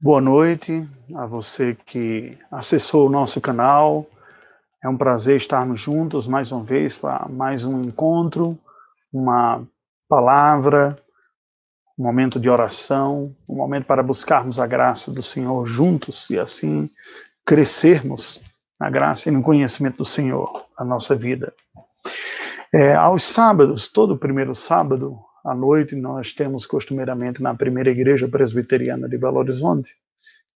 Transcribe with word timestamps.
Boa 0.00 0.20
noite 0.20 0.88
a 1.12 1.26
você 1.26 1.74
que 1.74 2.38
acessou 2.52 3.08
o 3.08 3.10
nosso 3.10 3.40
canal. 3.40 4.06
É 4.80 4.88
um 4.88 4.96
prazer 4.96 5.36
estarmos 5.36 5.80
juntos 5.80 6.24
mais 6.24 6.52
uma 6.52 6.62
vez 6.62 6.96
para 6.96 7.26
mais 7.28 7.64
um 7.64 7.82
encontro, 7.82 8.56
uma 9.12 9.66
palavra, 10.08 10.96
um 11.98 12.04
momento 12.04 12.38
de 12.38 12.48
oração, 12.48 13.34
um 13.50 13.56
momento 13.56 13.86
para 13.86 14.00
buscarmos 14.00 14.60
a 14.60 14.68
graça 14.68 15.10
do 15.10 15.20
Senhor 15.20 15.66
juntos 15.66 16.30
e 16.30 16.38
assim 16.38 16.88
crescermos 17.44 18.40
na 18.78 18.88
graça 18.88 19.28
e 19.28 19.32
no 19.32 19.42
conhecimento 19.42 19.96
do 19.96 20.04
Senhor, 20.04 20.64
a 20.76 20.84
nossa 20.84 21.16
vida. 21.16 21.52
É, 22.72 22.94
aos 22.94 23.24
sábados, 23.24 23.88
todo 23.88 24.16
primeiro 24.16 24.54
sábado, 24.54 25.18
à 25.48 25.54
noite, 25.54 25.96
nós 25.96 26.32
temos 26.32 26.66
costumeiramente 26.66 27.42
na 27.42 27.54
primeira 27.54 27.90
igreja 27.90 28.28
presbiteriana 28.28 29.08
de 29.08 29.16
Belo 29.16 29.38
Horizonte, 29.38 29.94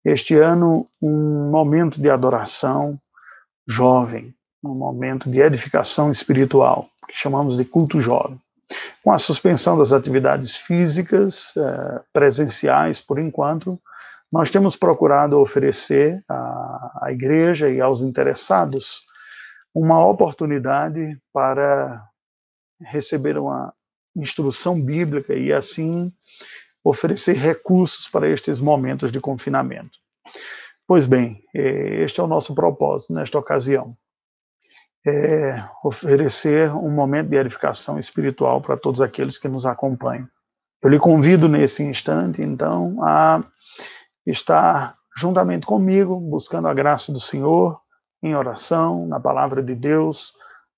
este 0.05 0.35
ano, 0.35 0.87
um 1.01 1.49
momento 1.49 1.99
de 1.99 2.09
adoração 2.09 2.99
jovem, 3.67 4.35
um 4.63 4.75
momento 4.75 5.29
de 5.29 5.39
edificação 5.39 6.11
espiritual, 6.11 6.89
que 7.07 7.17
chamamos 7.17 7.57
de 7.57 7.65
culto 7.65 7.99
jovem. 7.99 8.39
Com 9.03 9.11
a 9.11 9.19
suspensão 9.19 9.77
das 9.77 9.91
atividades 9.91 10.55
físicas 10.55 11.53
eh, 11.55 12.01
presenciais, 12.11 12.99
por 12.99 13.17
enquanto, 13.17 13.79
nós 14.31 14.49
temos 14.51 14.75
procurado 14.75 15.39
oferecer 15.39 16.23
à, 16.27 17.05
à 17.05 17.11
igreja 17.11 17.69
e 17.69 17.79
aos 17.79 18.01
interessados 18.01 19.03
uma 19.73 20.05
oportunidade 20.05 21.17
para 21.31 22.03
receber 22.81 23.37
uma 23.37 23.73
instrução 24.15 24.81
bíblica 24.81 25.33
e 25.33 25.51
assim 25.51 26.11
oferecer 26.83 27.33
recursos 27.33 28.07
para 28.07 28.29
estes 28.29 28.59
momentos 28.59 29.11
de 29.11 29.19
confinamento. 29.19 29.97
Pois 30.85 31.05
bem, 31.05 31.41
é, 31.55 32.03
este 32.03 32.19
é 32.19 32.23
o 32.23 32.27
nosso 32.27 32.53
propósito 32.53 33.13
nesta 33.13 33.39
ocasião. 33.39 33.95
É 35.05 35.63
oferecer 35.83 36.73
um 36.73 36.91
momento 36.91 37.29
de 37.29 37.37
edificação 37.37 37.97
espiritual 37.97 38.61
para 38.61 38.77
todos 38.77 39.01
aqueles 39.01 39.37
que 39.37 39.47
nos 39.47 39.65
acompanham. 39.65 40.27
Eu 40.81 40.89
lhe 40.89 40.99
convido 40.99 41.47
nesse 41.47 41.83
instante, 41.83 42.41
então, 42.41 43.01
a 43.01 43.41
estar 44.25 44.97
juntamente 45.15 45.65
comigo, 45.65 46.19
buscando 46.19 46.67
a 46.67 46.73
graça 46.73 47.11
do 47.11 47.19
Senhor, 47.19 47.79
em 48.21 48.35
oração, 48.35 49.05
na 49.07 49.19
palavra 49.19 49.61
de 49.61 49.75
Deus, 49.75 50.33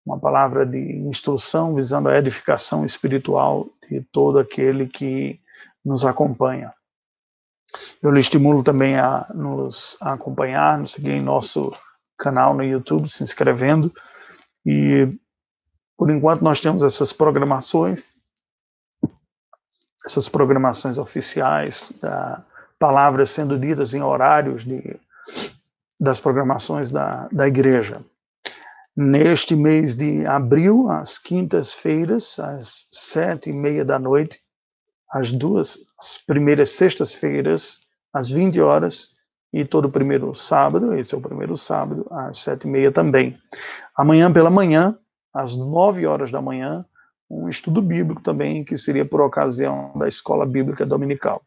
uma 0.06 0.20
palavra 0.20 0.66
de 0.66 0.78
instrução 0.78 1.74
visando 1.74 2.10
a 2.10 2.18
edificação 2.18 2.86
espiritual 2.86 3.68
de 3.90 4.02
todo 4.12 4.38
aquele 4.38 4.88
que 4.88 5.40
nos 5.84 6.06
acompanha. 6.06 6.74
Eu 8.02 8.12
lhe 8.12 8.20
estimulo 8.20 8.64
também 8.64 8.98
a 8.98 9.28
nos 9.34 9.98
acompanhar, 10.00 10.78
nos 10.78 10.92
seguir 10.92 11.12
em 11.12 11.22
nosso 11.22 11.74
canal 12.18 12.54
no 12.54 12.64
YouTube, 12.64 13.10
se 13.10 13.24
inscrevendo. 13.24 13.94
E 14.66 15.08
por 15.98 16.10
enquanto 16.10 16.42
nós 16.42 16.60
temos 16.60 16.84
essas 16.84 17.12
programações, 17.12 18.16
essas 20.06 20.30
programações 20.30 20.98
oficiais, 20.98 21.92
da, 22.00 22.44
palavras 22.80 23.30
sendo 23.30 23.58
ditas 23.58 23.94
em 23.94 24.02
horários 24.02 24.64
de, 24.64 25.00
das 26.00 26.20
programações 26.20 26.92
da, 26.92 27.28
da 27.32 27.48
igreja. 27.48 28.04
Neste 28.98 29.58
mês 29.58 29.94
de 29.96 30.26
abril, 30.26 30.90
às 30.90 31.18
quintas-feiras, 31.18 32.40
às 32.40 32.88
sete 32.94 33.50
e 33.50 33.54
meia 33.54 33.84
da 33.84 34.00
noite, 34.00 34.40
as 35.12 35.34
duas 35.34 35.78
as 36.00 36.18
primeiras 36.18 36.70
sextas-feiras, 36.70 37.80
às 38.14 38.30
20 38.30 38.62
horas, 38.62 39.10
e 39.52 39.66
todo 39.66 39.90
primeiro 39.90 40.34
sábado, 40.34 40.94
esse 40.94 41.14
é 41.14 41.18
o 41.18 41.22
primeiro 41.22 41.58
sábado, 41.58 42.06
às 42.10 42.40
sete 42.40 42.68
e 42.68 42.70
meia 42.70 42.92
também. 42.92 43.38
Amanhã 43.98 44.32
pela 44.32 44.50
manhã, 44.50 44.98
às 45.34 45.58
nove 45.58 46.06
horas 46.06 46.32
da 46.32 46.42
manhã, 46.42 46.86
um 47.30 47.50
estudo 47.50 47.82
bíblico 47.82 48.22
também, 48.22 48.64
que 48.64 48.78
seria 48.78 49.06
por 49.06 49.20
ocasião 49.20 49.92
da 49.98 50.08
escola 50.08 50.46
bíblica 50.46 50.86
dominical. 50.86 51.42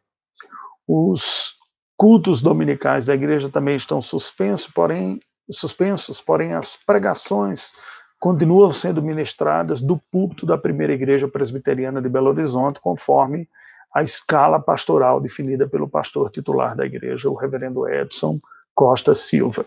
Os 0.86 1.54
cultos 1.96 2.42
dominicais 2.42 3.06
da 3.06 3.14
igreja 3.14 3.48
também 3.48 3.76
estão 3.76 4.02
suspensos, 4.02 4.70
porém 4.70 5.18
suspensos, 5.50 6.20
porém 6.20 6.54
as 6.54 6.76
pregações 6.76 7.72
continuam 8.18 8.70
sendo 8.70 9.02
ministradas 9.02 9.80
do 9.80 9.96
púlpito 10.10 10.44
da 10.44 10.58
primeira 10.58 10.92
igreja 10.92 11.28
presbiteriana 11.28 12.02
de 12.02 12.08
Belo 12.08 12.30
Horizonte, 12.30 12.80
conforme 12.80 13.48
a 13.94 14.02
escala 14.02 14.60
pastoral 14.60 15.20
definida 15.20 15.66
pelo 15.66 15.88
pastor 15.88 16.30
titular 16.30 16.76
da 16.76 16.84
igreja, 16.84 17.30
o 17.30 17.34
reverendo 17.34 17.88
Edson 17.88 18.38
Costa 18.74 19.14
Silva. 19.14 19.64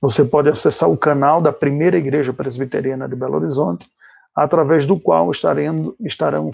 Você 0.00 0.24
pode 0.24 0.48
acessar 0.48 0.88
o 0.88 0.96
canal 0.96 1.42
da 1.42 1.52
primeira 1.52 1.98
igreja 1.98 2.32
presbiteriana 2.32 3.08
de 3.08 3.14
Belo 3.14 3.36
Horizonte, 3.36 3.86
através 4.34 4.86
do 4.86 4.98
qual 4.98 5.30
estarão, 5.30 6.50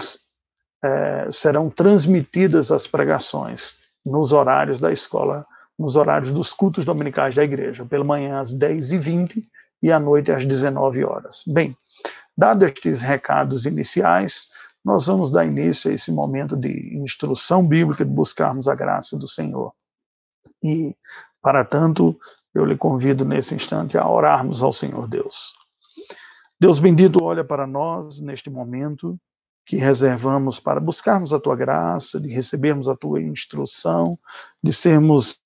é, 0.82 1.28
serão 1.30 1.70
transmitidas 1.70 2.72
as 2.72 2.86
pregações 2.86 3.76
nos 4.04 4.32
horários 4.32 4.80
da 4.80 4.92
escola 4.92 5.46
nos 5.78 5.96
horários 5.96 6.32
dos 6.32 6.52
cultos 6.52 6.84
dominicais 6.84 7.34
da 7.34 7.44
igreja, 7.44 7.84
pela 7.84 8.04
manhã 8.04 8.38
às 8.38 8.54
10h20 8.54 9.44
e 9.82 9.92
à 9.92 10.00
noite 10.00 10.32
às 10.32 10.44
19 10.44 11.04
horas. 11.04 11.44
Bem, 11.46 11.76
dados 12.36 12.66
estes 12.66 13.02
recados 13.02 13.66
iniciais, 13.66 14.48
nós 14.84 15.06
vamos 15.06 15.30
dar 15.30 15.44
início 15.44 15.90
a 15.90 15.94
esse 15.94 16.10
momento 16.12 16.56
de 16.56 16.96
instrução 16.96 17.66
bíblica, 17.66 18.04
de 18.04 18.10
buscarmos 18.10 18.68
a 18.68 18.74
graça 18.74 19.18
do 19.18 19.28
Senhor. 19.28 19.72
E, 20.62 20.96
para 21.42 21.64
tanto, 21.64 22.18
eu 22.54 22.64
lhe 22.64 22.76
convido 22.76 23.24
nesse 23.24 23.54
instante 23.54 23.98
a 23.98 24.08
orarmos 24.08 24.62
ao 24.62 24.72
Senhor 24.72 25.06
Deus. 25.08 25.52
Deus 26.58 26.78
bendito, 26.78 27.22
olha 27.22 27.44
para 27.44 27.66
nós 27.66 28.20
neste 28.20 28.48
momento 28.48 29.18
que 29.66 29.76
reservamos 29.76 30.60
para 30.60 30.78
buscarmos 30.78 31.32
a 31.32 31.40
tua 31.40 31.56
graça, 31.56 32.20
de 32.20 32.28
recebermos 32.28 32.88
a 32.88 32.94
tua 32.94 33.20
instrução, 33.20 34.16
de 34.62 34.72
sermos 34.72 35.40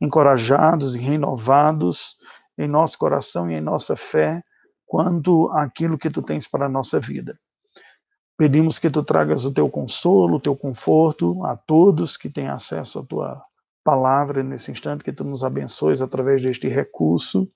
encorajados 0.00 0.94
e 0.94 0.98
renovados 0.98 2.16
em 2.56 2.66
nosso 2.66 2.98
coração 2.98 3.50
e 3.50 3.54
em 3.54 3.60
nossa 3.60 3.94
fé 3.94 4.42
quanto 4.86 5.50
àquilo 5.50 5.98
que 5.98 6.08
tu 6.08 6.22
tens 6.22 6.48
para 6.48 6.66
a 6.66 6.68
nossa 6.70 6.98
vida. 6.98 7.38
Pedimos 8.38 8.78
que 8.78 8.88
tu 8.88 9.02
tragas 9.02 9.44
o 9.44 9.52
teu 9.52 9.68
consolo, 9.68 10.36
o 10.36 10.40
teu 10.40 10.56
conforto 10.56 11.44
a 11.44 11.54
todos 11.54 12.16
que 12.16 12.30
têm 12.30 12.48
acesso 12.48 13.00
à 13.00 13.04
tua 13.04 13.42
palavra 13.84 14.42
nesse 14.42 14.70
instante, 14.70 15.04
que 15.04 15.12
tu 15.12 15.22
nos 15.22 15.44
abençoes 15.44 16.00
através 16.00 16.42
deste 16.42 16.68
recurso, 16.68 17.48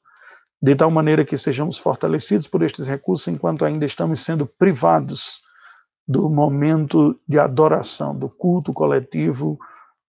de 0.60 0.74
tal 0.74 0.90
maneira 0.90 1.24
que 1.24 1.36
sejamos 1.36 1.78
fortalecidos 1.78 2.46
por 2.46 2.62
estes 2.62 2.86
recursos 2.86 3.26
enquanto 3.28 3.64
ainda 3.64 3.86
estamos 3.86 4.20
sendo 4.20 4.46
privados 4.46 5.40
do 6.10 6.28
momento 6.28 7.16
de 7.28 7.38
adoração, 7.38 8.18
do 8.18 8.28
culto 8.28 8.72
coletivo 8.72 9.56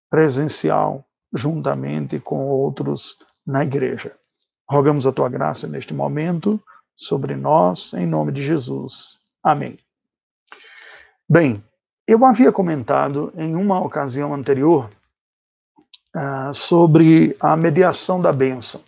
presencial 0.09 1.05
juntamente 1.31 2.19
com 2.19 2.47
outros 2.47 3.19
na 3.45 3.63
igreja. 3.63 4.11
Rogamos 4.67 5.05
a 5.05 5.11
tua 5.11 5.29
graça 5.29 5.67
neste 5.67 5.93
momento 5.93 6.59
sobre 6.95 7.35
nós, 7.35 7.93
em 7.93 8.07
nome 8.07 8.31
de 8.31 8.41
Jesus. 8.41 9.19
Amém. 9.43 9.77
Bem, 11.29 11.63
eu 12.07 12.25
havia 12.25 12.51
comentado 12.51 13.31
em 13.37 13.55
uma 13.55 13.79
ocasião 13.79 14.33
anterior 14.33 14.89
uh, 16.15 16.51
sobre 16.51 17.35
a 17.39 17.55
mediação 17.55 18.19
da 18.19 18.33
bênção. 18.33 18.81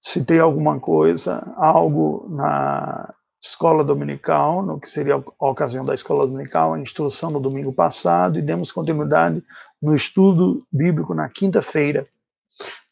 Citei 0.00 0.40
alguma 0.40 0.80
coisa, 0.80 1.52
algo 1.58 2.26
na 2.30 3.12
escola 3.40 3.84
dominical, 3.84 4.62
no 4.62 4.80
que 4.80 4.90
seria 4.90 5.14
a 5.14 5.48
ocasião 5.48 5.84
da 5.84 5.94
escola 5.94 6.26
dominical, 6.26 6.74
a 6.74 6.80
instrução 6.80 7.30
no 7.30 7.40
domingo 7.40 7.72
passado, 7.72 8.38
e 8.38 8.42
demos 8.42 8.72
continuidade 8.72 9.42
no 9.80 9.94
estudo 9.94 10.66
bíblico 10.72 11.14
na 11.14 11.28
quinta-feira. 11.28 12.06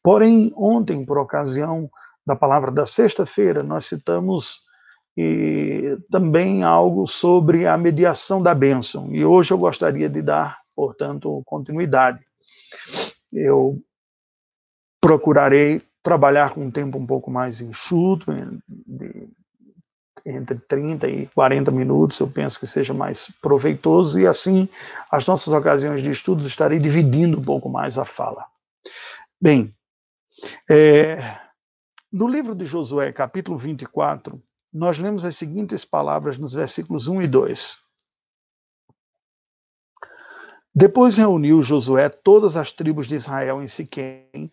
Porém, 0.03 0.53
ontem, 0.57 1.05
por 1.05 1.19
ocasião 1.19 1.91
da 2.25 2.37
palavra 2.37 2.71
da 2.71 2.87
sexta-feira, 2.87 3.63
nós 3.63 3.87
citamos 3.87 4.65
e, 5.17 5.99
também 6.11 6.63
algo 6.63 7.07
sobre 7.07 7.67
a 7.67 7.77
mediação 7.77 8.41
da 8.41 8.55
bênção, 8.55 9.13
e 9.13 9.25
hoje 9.25 9.53
eu 9.53 9.59
gostaria 9.59 10.09
de 10.09 10.23
dar, 10.23 10.61
portanto, 10.75 11.43
continuidade. 11.45 12.21
Eu 13.33 13.81
procurarei 15.01 15.83
trabalhar 16.03 16.55
com 16.55 16.67
um 16.67 16.71
tempo 16.71 16.99
um 16.99 17.07
pouco 17.07 17.31
mais 17.31 17.61
enxuto, 17.61 18.27
de 18.69 19.29
entre 20.27 20.59
30 20.59 21.09
e 21.09 21.27
40 21.29 21.71
minutos, 21.71 22.19
eu 22.19 22.29
penso 22.29 22.59
que 22.59 22.67
seja 22.67 22.93
mais 22.93 23.31
proveitoso, 23.41 24.19
e 24.19 24.27
assim, 24.27 24.69
as 25.11 25.27
nossas 25.27 25.53
ocasiões 25.53 26.03
de 26.03 26.11
estudos 26.11 26.45
estarei 26.45 26.81
dividindo 26.81 27.39
um 27.39 27.43
pouco 27.43 27.69
mais 27.69 27.97
a 27.97 28.05
fala. 28.05 28.45
Bem, 29.41 29.73
é, 30.69 31.39
no 32.13 32.27
livro 32.27 32.55
de 32.55 32.65
Josué, 32.65 33.13
capítulo 33.13 33.57
24, 33.57 34.43
nós 34.73 34.99
lemos 34.99 35.25
as 35.25 35.37
seguintes 35.37 35.85
palavras 35.85 36.39
nos 36.39 36.53
versículos 36.53 37.07
1 37.07 37.23
e 37.23 37.27
2. 37.29 37.79
Depois 40.75 41.17
reuniu 41.17 41.63
Josué 41.63 42.09
todas 42.09 42.57
as 42.57 42.73
tribos 42.73 43.07
de 43.07 43.15
Israel 43.15 43.63
em 43.63 43.67
Siquém 43.67 44.53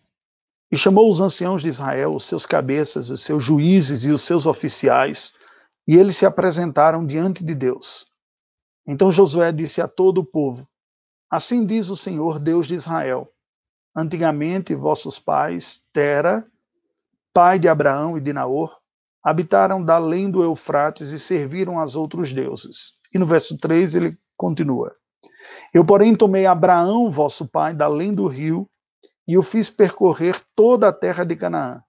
e 0.72 0.76
chamou 0.76 1.10
os 1.10 1.20
anciãos 1.20 1.60
de 1.60 1.68
Israel, 1.68 2.14
os 2.14 2.24
seus 2.24 2.46
cabeças, 2.46 3.10
os 3.10 3.22
seus 3.22 3.44
juízes 3.44 4.04
e 4.04 4.10
os 4.10 4.22
seus 4.22 4.46
oficiais, 4.46 5.34
e 5.86 5.96
eles 5.96 6.16
se 6.16 6.26
apresentaram 6.26 7.04
diante 7.06 7.44
de 7.44 7.54
Deus. 7.54 8.06
Então 8.86 9.10
Josué 9.10 9.52
disse 9.52 9.80
a 9.80 9.88
todo 9.88 10.18
o 10.18 10.24
povo: 10.24 10.68
Assim 11.30 11.64
diz 11.64 11.90
o 11.90 11.96
Senhor, 11.96 12.38
Deus 12.38 12.66
de 12.66 12.74
Israel: 12.74 13.30
Antigamente 13.96 14.74
vossos 14.74 15.18
pais, 15.18 15.80
Tera, 15.92 16.46
pai 17.32 17.58
de 17.58 17.68
Abraão 17.68 18.16
e 18.16 18.20
de 18.20 18.32
Naor, 18.32 18.78
habitaram 19.22 19.82
da 19.82 19.96
além 19.96 20.30
do 20.30 20.42
Eufrates 20.42 21.10
e 21.10 21.18
serviram 21.18 21.78
aos 21.78 21.96
outros 21.96 22.32
deuses. 22.32 22.94
E 23.12 23.18
no 23.18 23.26
verso 23.26 23.56
3 23.58 23.94
ele 23.94 24.18
continua: 24.36 24.94
Eu, 25.72 25.84
porém, 25.84 26.14
tomei 26.14 26.46
Abraão, 26.46 27.08
vosso 27.08 27.48
pai, 27.48 27.74
da 27.74 27.86
além 27.86 28.14
do 28.14 28.26
rio, 28.26 28.68
e 29.26 29.38
o 29.38 29.42
fiz 29.42 29.70
percorrer 29.70 30.40
toda 30.54 30.88
a 30.88 30.92
terra 30.92 31.24
de 31.24 31.34
Canaã. 31.34 31.82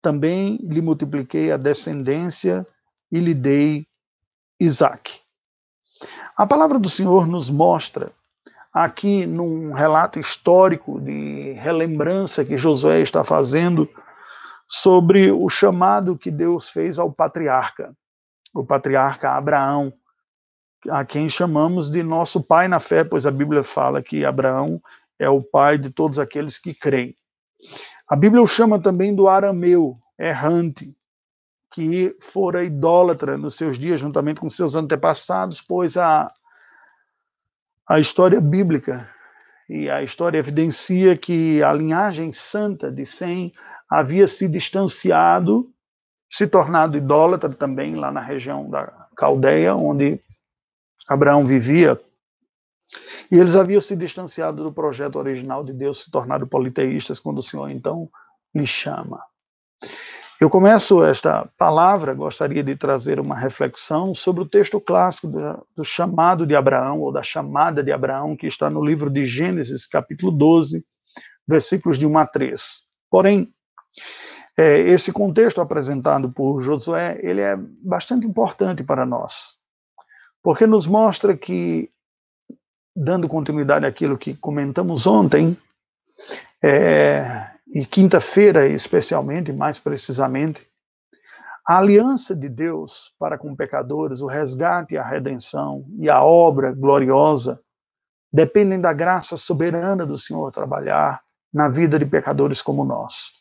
Também 0.00 0.56
lhe 0.62 0.80
multipliquei 0.80 1.52
a 1.52 1.56
descendência 1.56 2.66
e 3.12 3.20
lhe 3.20 3.34
dei 3.34 3.86
Isaac. 4.58 5.20
A 6.34 6.46
palavra 6.46 6.78
do 6.78 6.88
Senhor 6.88 7.28
nos 7.28 7.50
mostra 7.50 8.10
aqui 8.72 9.26
num 9.26 9.72
relato 9.72 10.18
histórico 10.18 10.98
de 10.98 11.52
relembrança 11.52 12.44
que 12.44 12.56
Josué 12.56 13.02
está 13.02 13.22
fazendo 13.22 13.86
sobre 14.66 15.30
o 15.30 15.46
chamado 15.50 16.16
que 16.16 16.30
Deus 16.30 16.70
fez 16.70 16.98
ao 16.98 17.12
patriarca, 17.12 17.94
o 18.54 18.64
patriarca 18.64 19.32
Abraão, 19.32 19.92
a 20.88 21.04
quem 21.04 21.28
chamamos 21.28 21.90
de 21.90 22.02
nosso 22.02 22.42
pai 22.42 22.66
na 22.66 22.80
fé, 22.80 23.04
pois 23.04 23.26
a 23.26 23.30
Bíblia 23.30 23.62
fala 23.62 24.02
que 24.02 24.24
Abraão 24.24 24.80
é 25.18 25.28
o 25.28 25.42
pai 25.42 25.76
de 25.76 25.90
todos 25.90 26.18
aqueles 26.18 26.58
que 26.58 26.72
creem. 26.72 27.14
A 28.08 28.16
Bíblia 28.16 28.42
o 28.42 28.46
chama 28.46 28.80
também 28.80 29.14
do 29.14 29.28
arameu, 29.28 29.98
errante, 30.18 30.96
que 31.72 32.16
fora 32.20 32.62
idólatra 32.62 33.36
nos 33.36 33.56
seus 33.56 33.78
dias, 33.78 34.00
juntamente 34.00 34.40
com 34.40 34.50
seus 34.50 34.74
antepassados, 34.74 35.60
pois 35.60 35.96
a, 35.96 36.32
a 37.88 37.98
história 37.98 38.40
bíblica 38.40 39.08
e 39.68 39.88
a 39.88 40.02
história 40.02 40.38
evidencia 40.38 41.16
que 41.16 41.62
a 41.62 41.72
linhagem 41.72 42.32
santa 42.32 42.92
de 42.92 43.06
Sem 43.06 43.52
havia 43.88 44.26
se 44.26 44.46
distanciado, 44.46 45.70
se 46.28 46.46
tornado 46.46 46.96
idólatra 46.96 47.50
também 47.50 47.94
lá 47.94 48.12
na 48.12 48.20
região 48.20 48.68
da 48.68 49.08
Caldeia, 49.16 49.74
onde 49.74 50.20
Abraão 51.08 51.44
vivia. 51.44 52.00
E 53.30 53.38
eles 53.38 53.56
haviam 53.56 53.80
se 53.80 53.96
distanciado 53.96 54.62
do 54.62 54.72
projeto 54.72 55.16
original 55.16 55.64
de 55.64 55.72
Deus, 55.72 56.02
se 56.02 56.10
tornado 56.10 56.46
politeístas, 56.46 57.18
quando 57.18 57.38
o 57.38 57.42
Senhor 57.42 57.70
então 57.70 58.10
lhe 58.54 58.66
chama. 58.66 59.22
Eu 60.42 60.50
começo 60.50 61.04
esta 61.04 61.48
palavra, 61.56 62.12
gostaria 62.14 62.64
de 62.64 62.74
trazer 62.74 63.20
uma 63.20 63.36
reflexão 63.36 64.12
sobre 64.12 64.42
o 64.42 64.44
texto 64.44 64.80
clássico 64.80 65.28
do, 65.28 65.66
do, 65.76 65.84
chamado 65.84 66.44
de 66.44 66.56
Abraão, 66.56 67.00
ou 67.00 67.12
da 67.12 67.22
chamada 67.22 67.80
de 67.80 67.92
Abraão, 67.92 68.36
que 68.36 68.48
está 68.48 68.68
no 68.68 68.84
livro 68.84 69.08
de 69.08 69.24
Gênesis, 69.24 69.86
capítulo 69.86 70.32
12, 70.32 70.84
versículos 71.46 71.96
de 71.96 72.08
1 72.08 72.18
a 72.18 72.26
3. 72.26 72.82
Porém, 73.08 73.54
é, 74.58 74.80
esse 74.80 75.12
contexto 75.12 75.60
apresentado 75.60 76.28
por 76.28 76.60
Josué, 76.60 77.20
ele 77.22 77.40
é 77.40 77.56
bastante 77.56 78.26
importante 78.26 78.82
para 78.82 79.06
nós, 79.06 79.54
porque 80.42 80.66
nos 80.66 80.88
mostra 80.88 81.36
que, 81.36 81.88
dando 82.96 83.28
continuidade 83.28 83.86
àquilo 83.86 84.18
que 84.18 84.34
comentamos 84.34 85.06
ontem, 85.06 85.56
é, 86.60 87.51
e 87.66 87.86
quinta-feira 87.86 88.66
especialmente, 88.66 89.52
mais 89.52 89.78
precisamente, 89.78 90.66
a 91.66 91.78
aliança 91.78 92.34
de 92.34 92.48
Deus 92.48 93.12
para 93.18 93.38
com 93.38 93.54
pecadores, 93.54 94.20
o 94.20 94.26
resgate 94.26 94.96
a 94.96 95.02
redenção 95.02 95.86
e 95.98 96.10
a 96.10 96.22
obra 96.22 96.72
gloriosa 96.72 97.60
dependem 98.32 98.80
da 98.80 98.92
graça 98.92 99.36
soberana 99.36 100.04
do 100.04 100.18
Senhor 100.18 100.50
trabalhar 100.50 101.22
na 101.52 101.68
vida 101.68 101.98
de 101.98 102.06
pecadores 102.06 102.60
como 102.60 102.84
nós. 102.84 103.34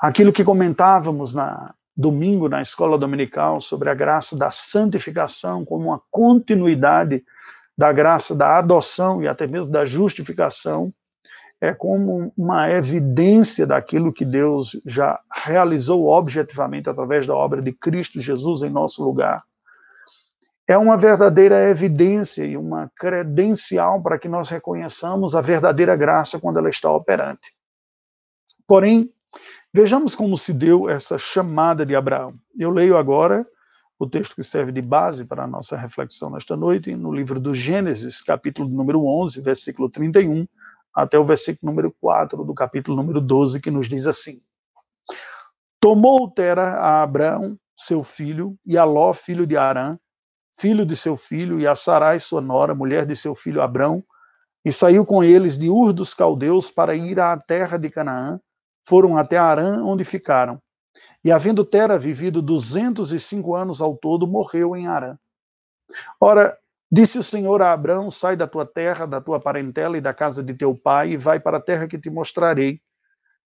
Aquilo 0.00 0.32
que 0.32 0.44
comentávamos 0.44 1.32
na 1.32 1.74
domingo 1.96 2.48
na 2.48 2.62
escola 2.62 2.96
dominical 2.98 3.60
sobre 3.60 3.90
a 3.90 3.94
graça 3.94 4.36
da 4.36 4.50
santificação 4.50 5.64
como 5.64 5.88
uma 5.88 6.00
continuidade 6.10 7.22
da 7.76 7.92
graça 7.92 8.34
da 8.34 8.58
adoção 8.58 9.22
e 9.22 9.28
até 9.28 9.46
mesmo 9.46 9.72
da 9.72 9.84
justificação, 9.84 10.92
é 11.62 11.72
como 11.72 12.32
uma 12.36 12.68
evidência 12.72 13.64
daquilo 13.64 14.12
que 14.12 14.24
Deus 14.24 14.76
já 14.84 15.20
realizou 15.32 16.08
objetivamente 16.08 16.90
através 16.90 17.24
da 17.24 17.36
obra 17.36 17.62
de 17.62 17.70
Cristo 17.70 18.20
Jesus 18.20 18.62
em 18.62 18.68
nosso 18.68 19.04
lugar. 19.04 19.44
É 20.66 20.76
uma 20.76 20.96
verdadeira 20.96 21.70
evidência 21.70 22.44
e 22.44 22.56
uma 22.56 22.90
credencial 22.96 24.02
para 24.02 24.18
que 24.18 24.28
nós 24.28 24.48
reconheçamos 24.48 25.36
a 25.36 25.40
verdadeira 25.40 25.94
graça 25.94 26.40
quando 26.40 26.58
ela 26.58 26.68
está 26.68 26.90
operante. 26.90 27.54
Porém, 28.66 29.08
vejamos 29.72 30.16
como 30.16 30.36
se 30.36 30.52
deu 30.52 30.88
essa 30.88 31.16
chamada 31.16 31.86
de 31.86 31.94
Abraão. 31.94 32.34
Eu 32.58 32.70
leio 32.70 32.96
agora 32.96 33.46
o 34.00 34.08
texto 34.08 34.34
que 34.34 34.42
serve 34.42 34.72
de 34.72 34.82
base 34.82 35.24
para 35.24 35.44
a 35.44 35.46
nossa 35.46 35.76
reflexão 35.76 36.28
nesta 36.28 36.56
noite, 36.56 36.96
no 36.96 37.12
livro 37.12 37.38
do 37.38 37.54
Gênesis, 37.54 38.20
capítulo 38.20 38.68
número 38.68 39.06
11, 39.06 39.40
versículo 39.40 39.88
31 39.88 40.44
até 40.94 41.18
o 41.18 41.24
versículo 41.24 41.70
número 41.70 41.94
4 42.00 42.44
do 42.44 42.54
capítulo 42.54 42.96
número 42.96 43.20
12, 43.20 43.60
que 43.60 43.70
nos 43.70 43.88
diz 43.88 44.06
assim: 44.06 44.40
Tomou 45.80 46.30
Tera 46.30 46.74
a 46.74 47.02
Abraão, 47.02 47.58
seu 47.76 48.02
filho, 48.02 48.56
e 48.64 48.78
a 48.78 48.84
Ló, 48.84 49.12
filho 49.12 49.46
de 49.46 49.56
Arã, 49.56 49.98
filho 50.58 50.84
de 50.84 50.96
seu 50.96 51.16
filho, 51.16 51.60
e 51.60 51.66
a 51.66 51.74
Sarai, 51.74 52.20
sua 52.20 52.40
nora, 52.40 52.74
mulher 52.74 53.06
de 53.06 53.16
seu 53.16 53.34
filho 53.34 53.62
Abrão, 53.62 54.04
e 54.64 54.70
saiu 54.70 55.04
com 55.04 55.24
eles 55.24 55.58
de 55.58 55.68
Ur 55.68 55.92
dos 55.92 56.14
Caldeus 56.14 56.70
para 56.70 56.94
ir 56.94 57.18
à 57.18 57.36
terra 57.36 57.76
de 57.76 57.90
Canaã, 57.90 58.38
foram 58.86 59.16
até 59.16 59.36
Arã, 59.36 59.82
onde 59.82 60.04
ficaram. 60.04 60.60
E 61.24 61.32
havendo 61.32 61.64
Tera 61.64 61.98
vivido 61.98 62.42
duzentos 62.42 63.12
e 63.12 63.18
cinco 63.18 63.54
anos 63.54 63.80
ao 63.80 63.96
todo, 63.96 64.26
morreu 64.26 64.76
em 64.76 64.86
Arã. 64.86 65.16
Ora, 66.20 66.56
Disse 66.94 67.18
o 67.18 67.22
Senhor 67.22 67.62
a 67.62 67.72
Abraão: 67.72 68.10
Sai 68.10 68.36
da 68.36 68.46
tua 68.46 68.66
terra, 68.66 69.06
da 69.06 69.18
tua 69.18 69.40
parentela 69.40 69.96
e 69.96 70.00
da 70.00 70.12
casa 70.12 70.42
de 70.42 70.52
teu 70.52 70.74
pai, 70.74 71.12
e 71.12 71.16
vai 71.16 71.40
para 71.40 71.56
a 71.56 71.60
terra 71.60 71.88
que 71.88 71.98
te 71.98 72.10
mostrarei. 72.10 72.82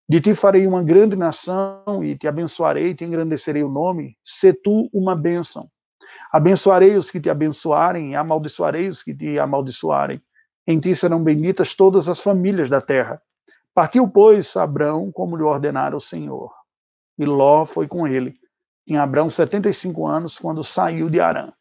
De 0.09 0.21
ti 0.21 0.35
farei 0.35 0.67
uma 0.67 0.83
grande 0.83 1.15
nação, 1.15 2.03
e 2.03 2.19
te 2.19 2.27
abençoarei, 2.27 2.89
e 2.89 2.95
te 2.97 3.05
engrandecerei 3.05 3.63
o 3.63 3.69
nome. 3.69 4.17
Se 4.25 4.53
tu 4.53 4.91
uma 4.93 5.15
bênção. 5.15 5.71
Abençoarei 6.33 6.97
os 6.97 7.09
que 7.09 7.21
te 7.21 7.31
abençoarem, 7.31 8.11
e 8.11 8.17
amaldiçoarei 8.17 8.89
os 8.89 9.01
que 9.01 9.15
te 9.15 9.39
amaldiçoarem. 9.39 10.21
Em 10.67 10.81
ti 10.81 10.93
serão 10.97 11.23
benditas 11.23 11.73
todas 11.73 12.09
as 12.09 12.19
famílias 12.19 12.69
da 12.69 12.81
terra. 12.81 13.23
Partiu, 13.73 14.09
pois, 14.09 14.57
Abraão, 14.57 15.13
como 15.13 15.37
lhe 15.37 15.45
ordenara 15.45 15.97
o 15.97 16.01
Senhor. 16.01 16.53
E 17.17 17.25
Ló 17.25 17.65
foi 17.65 17.87
com 17.87 18.09
ele. 18.09 18.35
Em 18.89 18.97
Abraão, 18.97 19.31
75 19.31 20.05
anos, 20.05 20.37
quando 20.37 20.65
saiu 20.65 21.09
de 21.09 21.21
Arã. 21.21 21.53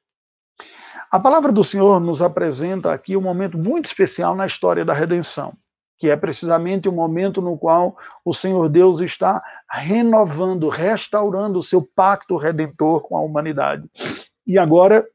A 1.15 1.19
palavra 1.21 1.49
do 1.49 1.63
Senhor 1.63 2.01
nos 2.01 2.21
apresenta 2.21 2.91
aqui 2.91 3.15
um 3.15 3.21
momento 3.21 3.57
muito 3.57 3.85
especial 3.85 4.35
na 4.35 4.45
história 4.45 4.83
da 4.83 4.91
redenção, 4.91 5.53
que 5.97 6.09
é 6.09 6.17
precisamente 6.17 6.89
o 6.89 6.91
momento 6.91 7.41
no 7.41 7.57
qual 7.57 7.97
o 8.25 8.33
Senhor 8.33 8.67
Deus 8.67 8.99
está 8.99 9.41
renovando, 9.71 10.67
restaurando 10.67 11.57
o 11.57 11.63
seu 11.63 11.81
pacto 11.81 12.35
redentor 12.35 12.99
com 12.99 13.15
a 13.15 13.21
humanidade. 13.21 13.89
E 14.45 14.59
agora, 14.59 15.07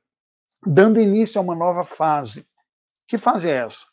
dando 0.66 0.98
início 0.98 1.38
a 1.38 1.44
uma 1.44 1.54
nova 1.54 1.84
fase. 1.84 2.46
Que 3.06 3.18
fase 3.18 3.50
é 3.50 3.56
essa? 3.56 3.84